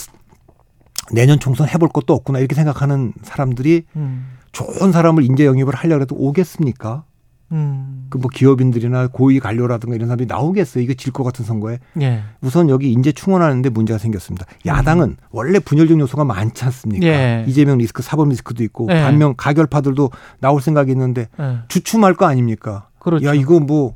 내년 1.13 1.39
총선 1.39 1.69
해볼 1.69 1.91
것도 1.91 2.15
없구나 2.15 2.41
이렇게 2.41 2.57
생각하는 2.57 3.13
사람들이 3.23 3.85
음. 3.95 4.27
좋은 4.51 4.91
사람을 4.91 5.23
인재 5.23 5.47
영입을 5.47 5.75
하려고 5.77 6.03
해도 6.03 6.17
오겠습니까? 6.17 7.05
음. 7.53 8.07
그뭐 8.11 8.25
기업인들이나 8.33 9.09
고위 9.09 9.39
관료라든가 9.41 9.95
이런 9.95 10.09
사람들이 10.09 10.27
나오겠어요. 10.27 10.83
이거 10.83 10.95
질 10.95 11.13
것 11.13 11.23
같은 11.25 11.45
선거에. 11.45 11.79
예. 12.01 12.23
우선 12.41 12.69
여기 12.69 12.91
인재 12.91 13.13
충원하는데 13.13 13.69
문제가 13.71 13.99
생겼습니다. 13.99 14.47
야당은 14.67 15.17
원래 15.31 15.59
분열적 15.61 15.99
요소가 16.01 16.25
많지 16.25 16.65
않습니까? 16.65 17.07
예. 17.07 17.45
이재명 17.47 17.79
리스크, 17.79 18.03
사법 18.03 18.29
리스크도 18.29 18.65
있고 18.65 18.89
예. 18.91 19.01
반면 19.03 19.35
가결파들도 19.37 20.11
나올 20.41 20.61
생각이 20.61 20.91
있는데 20.93 21.29
예. 21.41 21.59
주춤할 21.69 22.15
거 22.15 22.27
아닙니까? 22.27 22.89
그렇죠. 22.99 23.27
야 23.27 23.35
이거 23.35 23.61
뭐 23.61 23.95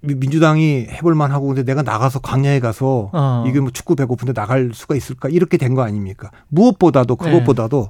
미- 0.00 0.16
민주당이 0.16 0.88
해볼 0.90 1.14
만하고 1.14 1.46
근데 1.46 1.62
내가 1.62 1.82
나가서 1.82 2.18
광야에 2.18 2.58
가서 2.58 3.10
어. 3.12 3.44
이게 3.46 3.60
뭐 3.60 3.70
축구 3.70 3.94
배고픈데 3.94 4.32
나갈 4.32 4.70
수가 4.74 4.96
있을까 4.96 5.28
이렇게 5.28 5.56
된 5.56 5.74
거 5.76 5.82
아닙니까? 5.82 6.30
무엇보다도 6.48 7.16
네. 7.16 7.24
그것보다도 7.30 7.88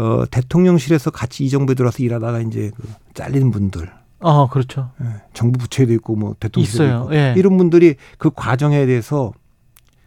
어, 0.00 0.24
대통령실에서 0.30 1.10
같이 1.10 1.44
이 1.44 1.50
정부에 1.50 1.74
들어와서 1.74 2.02
일하다가 2.02 2.40
이제 2.40 2.70
그 2.74 2.82
잘린 3.12 3.50
분들 3.50 3.90
어, 4.20 4.48
그렇죠. 4.48 4.90
예, 5.02 5.06
정부 5.34 5.58
부처에도 5.58 5.92
있고 5.94 6.16
뭐 6.16 6.34
대통령실에도 6.40 6.84
있어요. 6.84 7.02
있고 7.04 7.14
예. 7.14 7.34
이런 7.36 7.58
분들이 7.58 7.96
그 8.18 8.30
과정에 8.34 8.86
대해서 8.86 9.32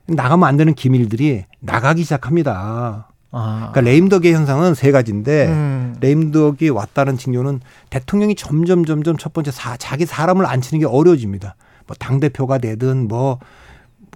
나가면 0.08 0.48
안 0.48 0.58
되는 0.58 0.74
기밀들이 0.74 1.46
나가기 1.60 2.04
시작합니다. 2.04 3.10
아. 3.32 3.70
그러니까 3.72 3.82
레임덕의 3.82 4.34
현상은 4.34 4.74
세 4.76 4.92
가지인데 4.92 5.48
음. 5.48 5.96
레임덕이 6.02 6.70
왔다는 6.70 7.18
징조는 7.18 7.62
대통령이 7.90 8.36
점점 8.36 8.86
점점 8.86 9.18
첫 9.18 9.34
번째 9.34 9.52
사, 9.52 9.78
자기 9.78 10.06
사람을 10.06 10.46
앉히는 10.46 10.80
게 10.80 10.86
어려워집니다. 10.86 11.56
뭐 11.88 11.96
당 12.00 12.20
대표가 12.20 12.58
되든 12.58 13.08
뭐 13.08 13.40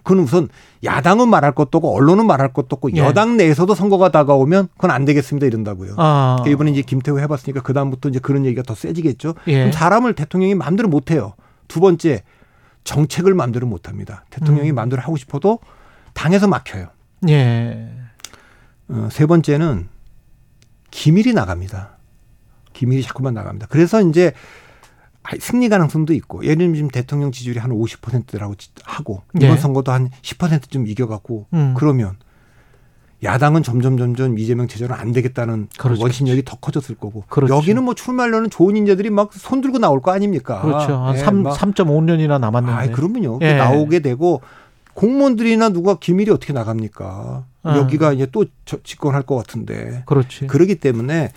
그건 0.07 0.23
우선 0.23 0.47
야당은 0.85 1.27
말할 1.27 1.51
것도 1.51 1.79
없고 1.79 1.93
언론은 1.93 2.25
말할 2.27 2.53
것도 2.53 2.67
없고 2.71 2.93
예. 2.95 2.99
여당 2.99 3.35
내에서도 3.35 3.75
선거가 3.75 4.09
다가오면 4.09 4.69
그건 4.75 4.91
안 4.91 5.03
되겠습니다 5.03 5.45
이런다고요. 5.45 5.95
아. 5.97 6.37
그러니까 6.39 6.53
이번에 6.53 6.71
이제 6.71 6.81
김태호 6.81 7.19
해봤으니까 7.19 7.61
그 7.61 7.73
다음부터 7.73 8.07
이제 8.07 8.19
그런 8.19 8.45
얘기가 8.45 8.63
더 8.63 8.73
세지겠죠. 8.73 9.35
예. 9.47 9.69
사람을 9.69 10.13
대통령이 10.13 10.55
마음대로 10.55 10.87
못 10.87 11.11
해요. 11.11 11.33
두 11.67 11.81
번째 11.81 12.23
정책을 12.85 13.33
마음대로 13.33 13.67
못 13.67 13.89
합니다. 13.89 14.23
대통령이 14.29 14.69
음. 14.69 14.75
마음대로 14.75 15.01
하고 15.01 15.17
싶어도 15.17 15.59
당에서 16.13 16.47
막혀요. 16.47 16.87
예. 17.27 17.89
어, 18.87 19.09
세 19.11 19.25
번째는 19.25 19.89
기밀이 20.89 21.33
나갑니다. 21.33 21.97
기밀이 22.71 23.03
자꾸만 23.03 23.33
나갑니다. 23.33 23.67
그래서 23.69 24.01
이제 24.01 24.27
아, 24.27 24.31
승리 25.39 25.69
가능성도 25.69 26.13
있고 26.13 26.43
예를 26.43 26.57
들면 26.57 26.75
지금 26.75 26.89
대통령 26.89 27.31
지지율이 27.31 27.59
한 27.59 27.71
50%라고 27.71 28.55
하고 28.83 29.21
이번 29.35 29.51
예. 29.51 29.57
선거도 29.57 29.91
한 29.91 30.09
10%좀 30.21 30.87
이겨갖고 30.87 31.47
음. 31.53 31.73
그러면 31.77 32.15
야당은 33.23 33.63
점점 33.63 33.97
점점 33.97 34.37
이재명 34.37 34.67
체제는 34.67 34.93
안 34.95 35.11
되겠다는 35.11 35.69
그 35.75 35.83
그렇죠, 35.83 36.01
원심력이 36.03 36.43
더 36.45 36.55
커졌을 36.57 36.93
거고 36.95 37.23
그렇죠. 37.29 37.55
여기는 37.55 37.83
뭐 37.83 37.95
출마하려는 37.95 38.49
좋은 38.51 38.77
인재들이 38.77 39.09
막 39.09 39.31
손 39.33 39.61
들고 39.61 39.79
나올 39.79 40.01
거 40.01 40.11
아닙니까? 40.11 40.61
그렇죠. 40.61 40.93
한 40.95 41.15
예, 41.15 41.19
삼막 41.19 41.57
3.5년이나 41.57 42.39
남았는데. 42.39 42.79
아, 42.79 42.91
그러면요. 42.95 43.39
예. 43.41 43.55
나오게 43.55 43.99
되고 44.01 44.41
공무원들이나 44.93 45.69
누가 45.69 45.95
기밀이 45.95 46.29
어떻게 46.31 46.53
나갑니까? 46.53 47.45
아. 47.63 47.77
여기가 47.77 48.13
이제 48.13 48.27
또 48.31 48.45
저- 48.65 48.77
집권할 48.83 49.23
것 49.23 49.35
같은데. 49.35 50.03
그렇지. 50.05 50.45
그러기 50.47 50.75
때문에 50.75 51.31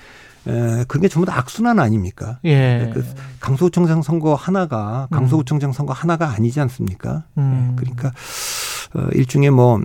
에, 0.46 0.84
그게 0.88 1.08
전부 1.08 1.26
다 1.26 1.38
악순환 1.38 1.78
아닙니까? 1.78 2.38
예. 2.44 2.90
그 2.94 3.04
강서구청장 3.40 4.02
선거 4.02 4.34
하나가 4.34 5.06
강서구청장 5.10 5.72
선거 5.72 5.92
하나가 5.92 6.30
아니지 6.30 6.60
않습니까? 6.60 7.24
음. 7.36 7.72
예, 7.72 7.76
그러니까 7.76 8.08
어, 8.94 9.08
일종의 9.12 9.50
뭐 9.50 9.80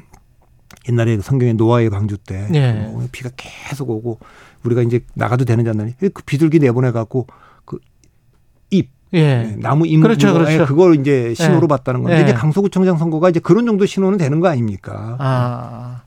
옛날에 0.88 1.20
성경의 1.20 1.56
노아의 1.56 1.90
방주 1.90 2.18
때 2.20 2.48
예. 2.54 2.74
뭐 2.74 3.08
비가 3.12 3.30
계속 3.36 3.90
오고 3.90 4.20
우리가 4.64 4.82
이제 4.82 5.02
나가도 5.14 5.46
되는지 5.46 5.70
안 5.70 5.78
되는지 5.78 5.98
그 6.00 6.24
비둘기 6.26 6.60
내보내 6.60 6.92
갖고 6.92 7.28
그입 7.66 8.90
예. 9.14 9.20
예, 9.20 9.56
나무 9.60 9.88
임 9.88 10.02
그렇죠, 10.02 10.28
뭐, 10.28 10.40
그렇죠. 10.40 10.62
예, 10.62 10.66
그걸 10.66 11.00
이제 11.00 11.34
신호로 11.36 11.64
예. 11.64 11.68
봤다는 11.68 12.04
건데 12.04 12.18
예. 12.18 12.22
이제 12.24 12.34
강서구청장 12.34 12.98
선거가 12.98 13.30
이제 13.30 13.40
그런 13.40 13.66
정도 13.66 13.86
신호는 13.86 14.18
되는 14.18 14.40
거 14.40 14.48
아닙니까? 14.48 15.18
아. 15.20 16.02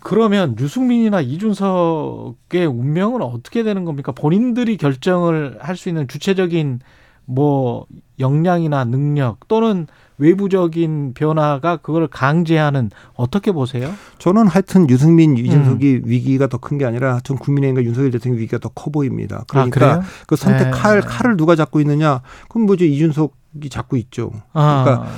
그러면 0.00 0.56
유승민이나 0.58 1.20
이준석의 1.20 2.66
운명은 2.66 3.22
어떻게 3.22 3.62
되는 3.62 3.84
겁니까? 3.84 4.12
본인들이 4.12 4.76
결정을 4.76 5.58
할 5.60 5.76
수 5.76 5.88
있는 5.88 6.08
주체적인 6.08 6.80
뭐 7.24 7.86
역량이나 8.18 8.84
능력 8.84 9.46
또는 9.48 9.86
외부적인 10.16 11.12
변화가 11.14 11.76
그걸 11.76 12.08
강제하는 12.08 12.90
어떻게 13.14 13.52
보세요? 13.52 13.92
저는 14.18 14.48
하여튼 14.48 14.88
유승민, 14.90 15.36
이준석이 15.36 15.94
음. 15.96 16.02
위기가 16.06 16.48
더 16.48 16.58
큰 16.58 16.78
게 16.78 16.84
아니라 16.84 17.20
전 17.22 17.36
국민의힘과 17.36 17.84
윤석열 17.84 18.10
대통령 18.10 18.40
위기가 18.40 18.58
더 18.58 18.70
커 18.70 18.90
보입니다. 18.90 19.44
그러니까 19.46 19.92
아? 19.94 20.02
그 20.26 20.34
선택할 20.36 21.00
네. 21.02 21.06
칼을 21.06 21.36
누가 21.36 21.54
잡고 21.54 21.80
있느냐? 21.80 22.22
그럼 22.48 22.66
뭐죠 22.66 22.84
이준석이 22.86 23.68
잡고 23.70 23.96
있죠. 23.98 24.32
아, 24.54 24.82
그러니까 24.84 25.08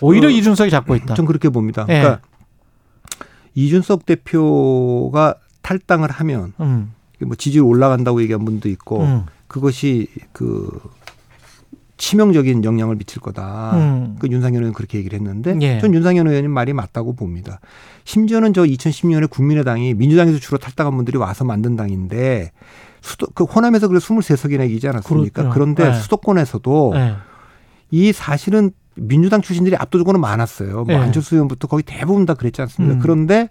오히려 0.00 0.28
어, 0.28 0.30
이준석이 0.30 0.70
잡고 0.70 0.96
있다. 0.96 1.14
전 1.14 1.26
그렇게 1.26 1.48
봅니다. 1.50 1.82
예. 1.88 2.00
그러니까 2.00 2.20
이준석 3.58 4.06
대표가 4.06 5.34
탈당을 5.62 6.12
하면 6.12 6.52
음, 6.60 6.92
뭐 7.20 7.34
지지율 7.34 7.64
올라간다고 7.66 8.22
얘기한 8.22 8.44
분도 8.44 8.68
있고 8.68 9.02
음, 9.02 9.26
그것이 9.48 10.06
그 10.32 10.80
치명적인 11.96 12.62
영향을 12.62 12.94
미칠 12.94 13.20
거다. 13.20 13.72
음. 13.74 14.16
그 14.20 14.28
윤상현 14.28 14.62
의원 14.62 14.72
그렇게 14.72 14.98
얘기를 14.98 15.18
했는데 15.18 15.58
예. 15.60 15.80
전 15.80 15.92
윤상현 15.92 16.28
의원님 16.28 16.52
말이 16.52 16.72
맞다고 16.72 17.14
봅니다. 17.14 17.58
심지어는 18.04 18.54
저 18.54 18.62
2010년에 18.62 19.28
국민의당이 19.28 19.94
민주당에서 19.94 20.38
주로 20.38 20.58
탈당한 20.58 20.94
분들이 20.94 21.18
와서 21.18 21.44
만든 21.44 21.74
당인데 21.74 22.52
수도 23.00 23.26
그 23.34 23.42
호남에서 23.42 23.88
그래 23.88 23.98
23석이나 23.98 24.70
이기지 24.70 24.86
않았습니까? 24.86 25.42
그렇죠. 25.42 25.54
그런데 25.54 25.90
네. 25.90 25.94
수도권에서도 25.94 26.92
네. 26.94 27.14
이 27.90 28.12
사실은 28.12 28.70
민주당 29.00 29.40
출신들이 29.40 29.76
압도적으로 29.76 30.18
많았어요. 30.18 30.84
뭐 30.84 30.86
네. 30.86 30.96
안철수 30.96 31.34
의원부터 31.34 31.68
거의 31.68 31.82
대부분 31.84 32.26
다 32.26 32.34
그랬지 32.34 32.60
않습니까? 32.62 32.94
음. 32.96 33.00
그런데 33.00 33.48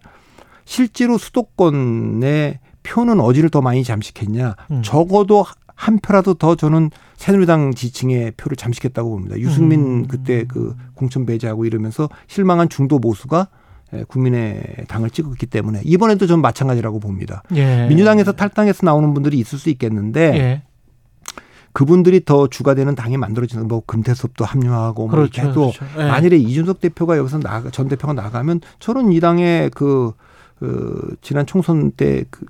실제로 0.65 1.17
수도권의 1.17 2.59
표는 2.83 3.19
어디를 3.19 3.49
더 3.49 3.61
많이 3.61 3.83
잠식했냐? 3.83 4.55
음. 4.71 4.81
적어도 4.83 5.45
한 5.75 5.99
표라도 5.99 6.33
더 6.33 6.55
저는 6.55 6.89
새누리당 7.17 7.73
지층의 7.73 8.33
표를 8.37 8.57
잠식했다고 8.57 9.09
봅니다. 9.09 9.37
유승민 9.37 9.81
음. 9.81 10.07
그때 10.07 10.45
그 10.45 10.75
공천 10.95 11.25
배제하고 11.25 11.65
이러면서 11.65 12.09
실망한 12.27 12.69
중도 12.69 12.99
보수가 12.99 13.47
예, 13.93 14.03
국민의 14.03 14.85
당을 14.89 15.09
찍었기 15.11 15.45
때문에 15.45 15.81
이번에도 15.85 16.27
전 16.27 16.41
마찬가지라고 16.41 16.99
봅니다. 16.99 17.43
예. 17.55 17.87
민주당에서 17.87 18.33
탈당해서 18.33 18.85
나오는 18.85 19.13
분들이 19.13 19.39
있을 19.39 19.57
수 19.57 19.69
있겠는데 19.69 20.21
예. 20.35 20.61
그분들이 21.77 22.25
더 22.25 22.47
주가 22.47 22.73
되는 22.73 22.95
당이 22.95 23.17
만들어지는 23.17 23.67
뭐 23.67 23.83
금태섭도 23.85 24.43
합류하고 24.43 25.09
뭐 25.09 25.19
이렇게 25.19 25.43
그렇죠. 25.43 25.61
해도 25.61 25.71
그렇죠. 25.77 26.01
예. 26.01 26.07
만일에 26.07 26.35
이준석 26.35 26.81
대표가 26.81 27.19
여기서 27.19 27.37
나가 27.37 27.69
전 27.69 27.87
대표가 27.87 28.13
나가면 28.13 28.61
저는 28.79 29.11
이 29.11 29.19
당의 29.19 29.69
그, 29.69 30.13
그 30.57 31.15
지난 31.21 31.45
총선 31.45 31.91
때그 31.91 32.47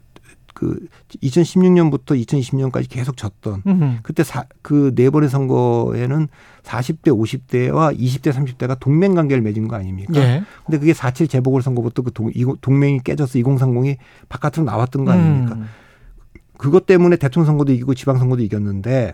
그 0.53 0.79
2016년부터 1.21 2.25
2020년까지 2.25 2.89
계속 2.89 3.17
졌던 3.17 3.63
음. 3.67 3.99
그때 4.01 4.23
그네 4.61 5.09
번의 5.09 5.27
선거에는 5.27 6.29
40대 6.63 7.07
50대와 7.07 7.99
20대 7.99 8.31
30대가 8.31 8.79
동맹 8.79 9.13
관계를 9.13 9.43
맺은 9.43 9.67
거 9.67 9.75
아닙니까? 9.75 10.13
예. 10.21 10.41
근데 10.65 10.79
그게 10.79 10.93
4.7 10.93 11.29
재보궐 11.29 11.61
선거부터 11.61 12.01
그 12.01 12.11
동, 12.11 12.31
동맹이 12.61 13.01
깨져서 13.03 13.39
2030이 13.39 13.97
바깥으로 14.29 14.63
나왔던 14.63 15.03
거 15.03 15.11
아닙니까? 15.11 15.55
음. 15.55 15.67
그것 16.57 16.85
때문에 16.85 17.17
대통령 17.17 17.45
선거도 17.45 17.71
이기고 17.71 17.93
지방 17.93 18.17
선거도 18.17 18.41
이겼는데 18.43 19.13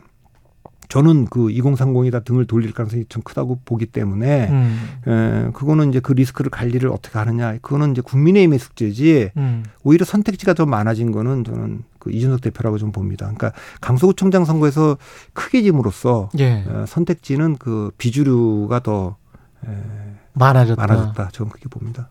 저는 0.90 1.26
그 1.26 1.48
2030이다 1.48 2.24
등을 2.24 2.46
돌릴 2.46 2.72
가능성이 2.74 3.06
좀 3.10 3.24
크다고 3.24 3.60
보기 3.66 3.88
때문에 3.88 4.50
음. 4.50 4.90
에, 5.08 5.52
그거는 5.52 5.90
이제 5.90 6.00
그 6.00 6.14
리스크를 6.14 6.52
관리를 6.52 6.90
어떻게 6.90 7.18
하느냐 7.18 7.58
그거는 7.62 7.92
이제 7.94 8.02
국민의힘의 8.02 8.60
숙제지 8.60 9.32
음. 9.38 9.64
오히려 9.84 10.06
선택지가 10.06 10.54
더 10.54 10.66
많아진 10.66 11.12
거는 11.12 11.46
저는 11.46 11.84
그 12.00 12.12
이준석 12.12 12.42
대표라고 12.42 12.78
좀 12.78 12.92
봅니다. 12.92 13.26
그러니까 13.26 13.54
강서구청장 13.82 14.46
선거에서 14.46 14.98
크게 15.34 15.64
짐으로써 15.64 16.30
예. 16.38 16.64
어, 16.68 16.86
선택지는 16.88 17.58
그 17.58 17.92
비주류가 17.98 18.82
더 18.82 19.16
에, 19.66 19.70
많아졌다. 20.34 20.80
많아졌다. 20.80 21.30
저는 21.32 21.50
그렇게 21.50 21.70
봅니다. 21.70 22.10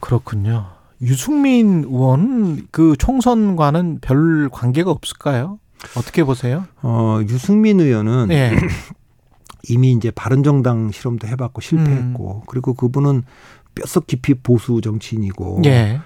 그렇군요. 0.00 0.75
유승민 1.02 1.84
의원 1.84 2.66
그 2.70 2.94
총선과는 2.98 3.98
별 4.00 4.48
관계가 4.50 4.90
없을까요? 4.90 5.58
어떻게 5.96 6.24
보세요? 6.24 6.64
어, 6.82 7.20
유승민 7.28 7.80
의원은 7.80 8.28
예. 8.30 8.52
이미 9.68 9.92
이제 9.92 10.10
바른정당 10.10 10.92
실험도 10.92 11.26
해봤고 11.26 11.60
실패했고 11.60 12.44
그리고 12.46 12.74
그분은 12.74 13.24
뼛속 13.74 14.06
깊이 14.06 14.34
보수 14.34 14.80
정치인이고 14.80 15.62
예. 15.66 16.00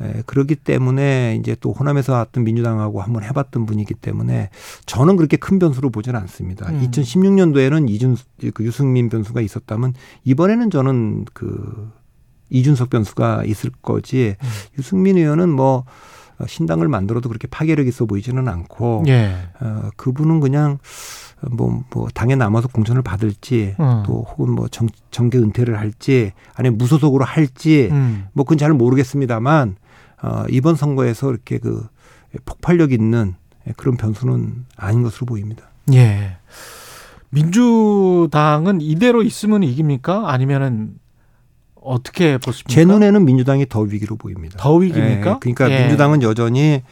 에, 0.00 0.22
그렇기 0.26 0.56
때문에 0.56 1.36
이제 1.38 1.56
또 1.60 1.72
호남에서 1.72 2.14
왔던 2.14 2.44
민주당하고 2.44 3.00
한번 3.00 3.22
해봤던 3.22 3.66
분이기 3.66 3.94
때문에 3.94 4.50
저는 4.86 5.16
그렇게 5.16 5.36
큰 5.36 5.58
변수로 5.58 5.90
보지는 5.90 6.18
않습니다. 6.20 6.68
음. 6.70 6.80
2016년도에는 6.90 7.88
이준 7.88 8.16
그 8.52 8.64
유승민 8.64 9.08
변수가 9.08 9.40
있었다면 9.40 9.94
이번에는 10.24 10.70
저는 10.70 11.26
그 11.32 11.92
이준석 12.54 12.90
변수가 12.90 13.44
있을 13.44 13.70
거지 13.82 14.36
음. 14.40 14.48
유승민 14.78 15.18
의원은 15.18 15.48
뭐 15.50 15.84
신당을 16.46 16.88
만들어도 16.88 17.28
그렇게 17.28 17.46
파괴력 17.48 17.86
있어 17.86 18.06
보이지는 18.06 18.48
않고 18.48 19.04
예. 19.08 19.34
어, 19.60 19.90
그분은 19.96 20.40
그냥 20.40 20.78
뭐, 21.50 21.82
뭐 21.90 22.08
당에 22.14 22.36
남아서 22.36 22.68
공천을 22.68 23.02
받을지 23.02 23.74
음. 23.80 24.02
또 24.06 24.24
혹은 24.28 24.52
뭐 24.52 24.68
정, 24.68 24.88
정계 25.10 25.38
은퇴를 25.38 25.78
할지 25.78 26.32
아니면 26.54 26.78
무소속으로 26.78 27.24
할지 27.24 27.88
음. 27.90 28.26
뭐 28.32 28.44
그건 28.44 28.58
잘 28.58 28.72
모르겠습니다만 28.72 29.76
어, 30.22 30.44
이번 30.48 30.76
선거에서 30.76 31.30
이렇게 31.30 31.58
그 31.58 31.86
폭발력 32.44 32.92
있는 32.92 33.34
그런 33.76 33.96
변수는 33.96 34.66
아닌 34.76 35.02
것으로 35.02 35.26
보입니다. 35.26 35.64
예. 35.92 36.36
민주당은 37.30 38.80
이대로 38.80 39.22
있으면 39.22 39.62
이깁니까? 39.64 40.30
아니면은 40.30 40.94
어떻게 41.84 42.38
보십니까? 42.38 42.68
제 42.68 42.84
눈에는 42.84 43.24
민주당이 43.24 43.66
더 43.68 43.80
위기로 43.80 44.16
보입니다. 44.16 44.56
더 44.58 44.74
위기입니까? 44.74 45.30
예, 45.30 45.36
그러니까 45.40 45.70
예. 45.70 45.80
민주당은 45.80 46.22
여전히 46.22 46.82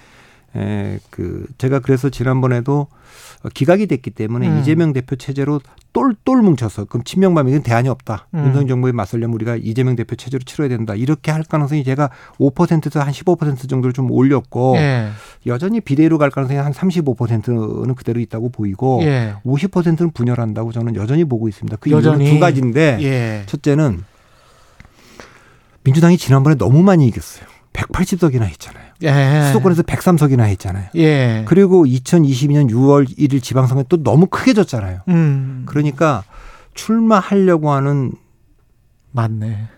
에, 0.54 0.98
그 1.10 1.46
제가 1.58 1.80
그래서 1.80 2.10
지난번에도 2.10 2.88
기각이 3.54 3.86
됐기 3.86 4.10
때문에 4.10 4.48
음. 4.48 4.60
이재명 4.60 4.92
대표 4.92 5.16
체제로 5.16 5.60
똘똘 5.92 6.42
뭉쳐서 6.42 6.84
그럼 6.84 7.02
친명반면 7.04 7.62
대안이 7.62 7.88
없다. 7.88 8.28
음. 8.34 8.46
윤석열 8.46 8.68
정부에 8.68 8.92
맞설려면 8.92 9.34
우리가 9.34 9.56
이재명 9.56 9.96
대표 9.96 10.14
체제로 10.14 10.42
치러야 10.44 10.68
된다. 10.68 10.94
이렇게 10.94 11.30
할 11.30 11.42
가능성이 11.42 11.84
제가 11.84 12.10
5%에서 12.38 13.00
한 13.00 13.12
15% 13.12 13.68
정도를 13.68 13.92
좀 13.92 14.10
올렸고 14.10 14.76
예. 14.76 15.08
여전히 15.46 15.80
비대위로 15.80 16.18
갈 16.18 16.30
가능성이 16.30 16.60
한 16.60 16.72
35%는 16.72 17.94
그대로 17.94 18.20
있다고 18.20 18.50
보이고 18.50 19.00
예. 19.02 19.34
50%는 19.44 20.12
분열한다고 20.12 20.72
저는 20.72 20.94
여전히 20.96 21.24
보고 21.24 21.48
있습니다. 21.48 21.76
그 21.80 21.90
여전히. 21.90 22.24
이유는 22.24 22.34
두 22.34 22.40
가지인데 22.40 22.98
예. 23.02 23.42
첫째는 23.46 24.04
민주당이 25.84 26.16
지난번에 26.18 26.56
너무 26.56 26.82
많이 26.82 27.06
이겼어요. 27.06 27.44
180석이나 27.72 28.42
했잖아요. 28.42 28.84
예. 29.02 29.46
수도권에서 29.48 29.82
103석이나 29.82 30.42
했잖아요. 30.42 30.88
예. 30.96 31.44
그리고 31.48 31.84
2022년 31.84 32.70
6월 32.70 33.06
1일 33.18 33.42
지방선거에 33.42 33.86
또 33.88 34.02
너무 34.02 34.26
크게 34.26 34.52
졌잖아요. 34.52 35.00
음. 35.08 35.62
그러니까 35.66 36.22
출마하려고 36.74 37.72
하는 37.72 38.12
맞네. 39.12 39.68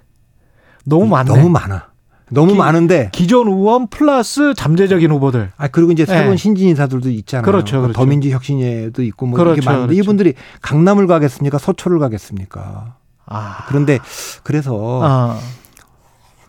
너무 0.84 1.06
많네. 1.06 1.32
너무 1.34 1.48
많아. 1.48 1.88
너무 2.30 2.52
기- 2.52 2.58
많은데 2.58 3.10
기존 3.12 3.46
의원 3.48 3.86
플러스 3.86 4.54
잠재적인 4.54 5.10
후보들. 5.12 5.52
아 5.56 5.68
그리고 5.68 5.92
이제 5.92 6.04
새로운 6.04 6.32
네. 6.32 6.36
신진 6.36 6.68
인사들도 6.70 7.10
있잖아요. 7.10 7.44
그렇죠, 7.44 7.76
뭐 7.76 7.82
그렇죠. 7.84 7.98
더민주 8.00 8.30
혁신회도 8.30 9.02
있고 9.04 9.26
뭐 9.26 9.38
그렇죠, 9.38 9.54
이렇게 9.54 9.66
많은데 9.66 9.86
그렇죠. 9.94 10.02
이분들이 10.02 10.34
강남을 10.62 11.06
가겠습니까? 11.06 11.58
서초를 11.58 11.98
가겠습니까? 12.00 12.96
아. 13.26 13.64
그런데 13.68 13.98
그래서 14.42 15.00
아. 15.02 15.38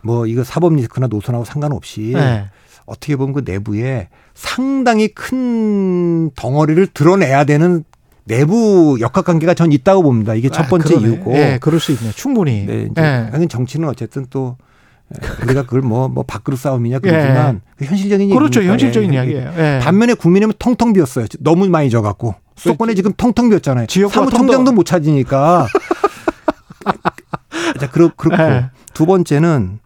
뭐 0.06 0.26
이거 0.26 0.44
사법 0.44 0.74
리스크나 0.74 1.08
노선하고 1.08 1.44
상관없이 1.44 2.12
네. 2.14 2.46
어떻게 2.86 3.16
보면 3.16 3.34
그 3.34 3.42
내부에 3.44 4.08
상당히 4.34 5.08
큰 5.08 6.30
덩어리를 6.36 6.86
드러내야 6.94 7.44
되는 7.44 7.84
내부 8.24 8.96
역학관계가 9.00 9.54
전 9.54 9.72
있다고 9.72 10.02
봅니다. 10.02 10.34
이게 10.34 10.48
첫 10.48 10.66
아, 10.66 10.68
번째 10.68 10.94
그러네. 10.94 11.08
이유고. 11.08 11.32
예, 11.34 11.58
그럴 11.60 11.78
수 11.80 11.92
있네. 11.92 12.12
충분히. 12.12 12.64
네, 12.66 12.88
이제 12.90 13.02
예. 13.02 13.28
하긴 13.30 13.48
정치는 13.48 13.88
어쨌든 13.88 14.26
또 14.30 14.56
에, 15.14 15.44
우리가 15.44 15.62
그걸 15.62 15.82
뭐, 15.82 16.08
뭐 16.08 16.24
밖으로 16.24 16.56
싸움이냐 16.56 16.98
그러지만 16.98 17.60
그 17.76 17.84
현실적인 17.84 18.28
그렇죠. 18.30 18.60
얘기니까. 18.60 18.72
현실적인 18.72 19.12
예. 19.12 19.16
이야기예요. 19.16 19.52
예. 19.56 19.80
반면에 19.82 20.14
국민의힘은 20.14 20.54
텅텅 20.58 20.92
비었어요. 20.92 21.26
너무 21.40 21.68
많이 21.68 21.88
져갖고 21.90 22.34
수도권에 22.56 22.94
지금 22.94 23.12
텅텅 23.16 23.48
비었잖아요. 23.50 23.86
사무총장도. 24.10 24.72
못 24.72 24.84
찾으니까. 24.84 25.68
자, 27.80 27.90
그렇, 27.90 28.10
그렇고 28.16 28.42
예. 28.42 28.70
두 28.92 29.06
번째는 29.06 29.78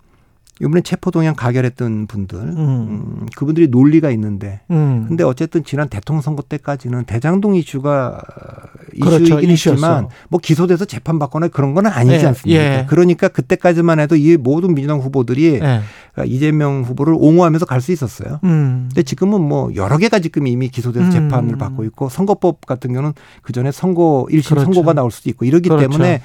이번에 0.61 0.83
체포동향 0.83 1.35
가결했던 1.37 2.07
분들, 2.07 2.39
음. 2.39 2.59
음, 2.59 3.27
그분들이 3.35 3.69
논리가 3.69 4.11
있는데 4.11 4.61
음. 4.71 5.07
근데 5.09 5.25
어쨌든 5.25 5.65
지난 5.65 5.89
대통령 5.89 6.21
선거 6.21 6.43
때까지는 6.43 7.05
대장동 7.05 7.57
이슈가 7.57 8.21
그렇죠. 9.01 9.25
이슈이긴 9.25 9.51
이슈였어. 9.51 9.73
했지만 9.73 10.09
뭐 10.29 10.39
기소돼서 10.43 10.85
재판받거나 10.85 11.49
그런 11.49 11.73
건 11.75 11.87
아니지 11.87 12.25
예, 12.25 12.27
않습니까? 12.29 12.61
예. 12.63 12.87
그러니까 12.89 13.29
그때까지만 13.29 14.01
해도 14.01 14.17
이 14.17 14.37
모든 14.37 14.75
민주당 14.75 14.99
후보들이 15.01 15.45
예. 15.55 15.59
그러니까 16.13 16.25
이재명 16.27 16.83
후보를 16.83 17.15
옹호하면서 17.17 17.65
갈 17.67 17.81
수 17.81 17.93
있었어요. 17.93 18.41
음. 18.45 18.89
근데 18.91 19.03
지금은 19.03 19.41
뭐 19.41 19.71
여러 19.75 19.97
개가 19.97 20.19
지금 20.19 20.47
이미 20.47 20.69
기소돼서 20.69 21.07
음. 21.07 21.11
재판을 21.11 21.57
받고 21.57 21.85
있고 21.85 22.11
선거법 22.11 22.67
같은 22.67 22.93
경우는 22.93 23.15
그 23.41 23.55
전에 23.55 23.73
선거 23.73 24.27
일심 24.29 24.57
그렇죠. 24.57 24.65
선고가 24.67 24.93
나올 24.93 25.11
수도 25.11 25.31
있고 25.31 25.47
이러기 25.47 25.71
그렇죠. 25.71 25.89
때문에 25.89 26.09
에, 26.15 26.21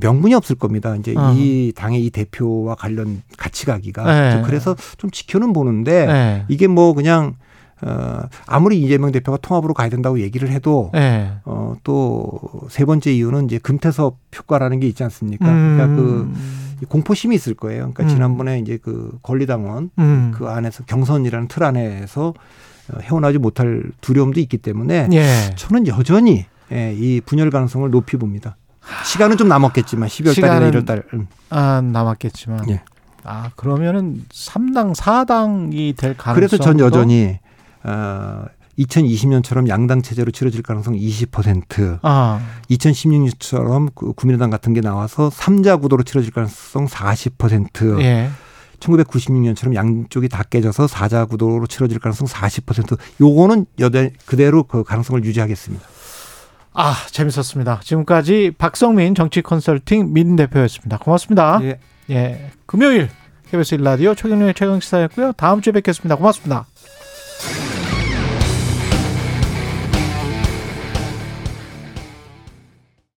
명분이 0.00 0.34
없을 0.34 0.56
겁니다. 0.56 0.94
이제 0.96 1.14
어. 1.16 1.32
이 1.36 1.72
당의 1.74 2.04
이 2.04 2.10
대표와 2.10 2.76
관련 2.76 3.22
같이 3.36 3.66
가기가 3.66 4.04
네. 4.36 4.42
그래서 4.46 4.76
좀 4.98 5.10
지켜는 5.10 5.52
보는데 5.52 6.06
예. 6.08 6.44
이게 6.48 6.66
뭐 6.66 6.94
그냥 6.94 7.34
어, 7.82 8.20
아무리 8.46 8.80
이재명 8.80 9.10
대표가 9.12 9.36
통합으로 9.38 9.74
가야 9.74 9.88
된다고 9.88 10.20
얘기를 10.20 10.48
해도 10.48 10.90
예. 10.94 11.32
어, 11.44 11.74
또 11.82 12.30
세 12.70 12.84
번째 12.84 13.12
이유는 13.12 13.46
이제 13.46 13.58
금태섭 13.58 14.18
효과라는 14.36 14.80
게 14.80 14.86
있지 14.86 15.02
않습니까? 15.04 15.46
음. 15.48 15.76
그러니까 15.76 15.96
그 16.80 16.86
공포심이 16.88 17.34
있을 17.34 17.54
거예요. 17.54 17.90
그러니까 17.92 18.04
음. 18.04 18.08
지난번에 18.08 18.58
이제 18.58 18.78
그 18.82 19.16
권리당원 19.22 19.90
음. 19.98 20.32
그 20.34 20.48
안에서 20.48 20.84
경선이라는 20.84 21.48
틀 21.48 21.64
안에서 21.64 22.34
어, 22.92 22.98
헤어나지 23.00 23.38
못할 23.38 23.82
두려움도 24.00 24.40
있기 24.40 24.58
때문에 24.58 25.08
예. 25.12 25.24
저는 25.56 25.86
여전히 25.86 26.46
예, 26.72 26.94
이 26.94 27.20
분열 27.20 27.50
가능성을 27.50 27.90
높이 27.90 28.16
봅니다. 28.16 28.56
시간은 29.04 29.36
좀 29.36 29.48
남았겠지만 29.48 30.08
12월 30.08 30.34
달이나 30.34 30.34
시간은 30.34 30.70
1월 30.70 30.86
달. 30.86 31.02
음. 31.14 31.26
아, 31.50 31.80
남았겠지만. 31.80 32.70
예. 32.70 32.82
아, 33.24 33.50
그러면은 33.56 34.24
3당 34.30 34.94
4당이 34.94 35.96
될 35.96 36.16
가능성 36.16 36.34
그래서 36.34 36.58
전 36.58 36.78
여전히 36.78 37.38
어, 37.82 38.44
2020년처럼 38.78 39.68
양당 39.68 40.02
체제로 40.02 40.30
치러질 40.30 40.62
가능성 40.62 40.94
20%, 40.94 42.00
아, 42.02 42.40
2016년처럼 42.70 43.90
그 43.94 44.12
국민의당 44.12 44.50
같은 44.50 44.74
게 44.74 44.80
나와서 44.80 45.30
3자 45.30 45.80
구도로 45.80 46.02
치러질 46.02 46.32
가능성 46.32 46.86
40%, 46.86 48.00
예. 48.02 48.30
1996년처럼 48.80 49.74
양쪽이 49.74 50.28
다 50.28 50.42
깨져서 50.42 50.86
4자 50.86 51.28
구도로 51.28 51.66
치러질 51.66 51.98
가능성 52.00 52.26
40%. 52.26 52.98
요거는 53.20 53.66
여대 53.78 54.12
그대로 54.26 54.64
그 54.64 54.84
가능성을 54.84 55.24
유지하겠습니다. 55.24 55.86
아, 56.74 56.94
재밌었습니다. 57.10 57.80
지금까지 57.82 58.52
박성민 58.58 59.14
정치 59.14 59.42
컨설팅 59.42 60.12
민 60.12 60.36
대표였습니다. 60.36 60.98
고맙습니다. 60.98 61.60
예. 61.62 61.78
예. 62.10 62.50
금요일 62.66 63.08
KBS 63.50 63.76
1라디오 63.78 64.16
최경련의 64.16 64.54
최강시사였고요. 64.54 65.32
다음 65.32 65.60
주에 65.60 65.72
뵙겠습니다. 65.72 66.16
고맙습니다. 66.16 66.66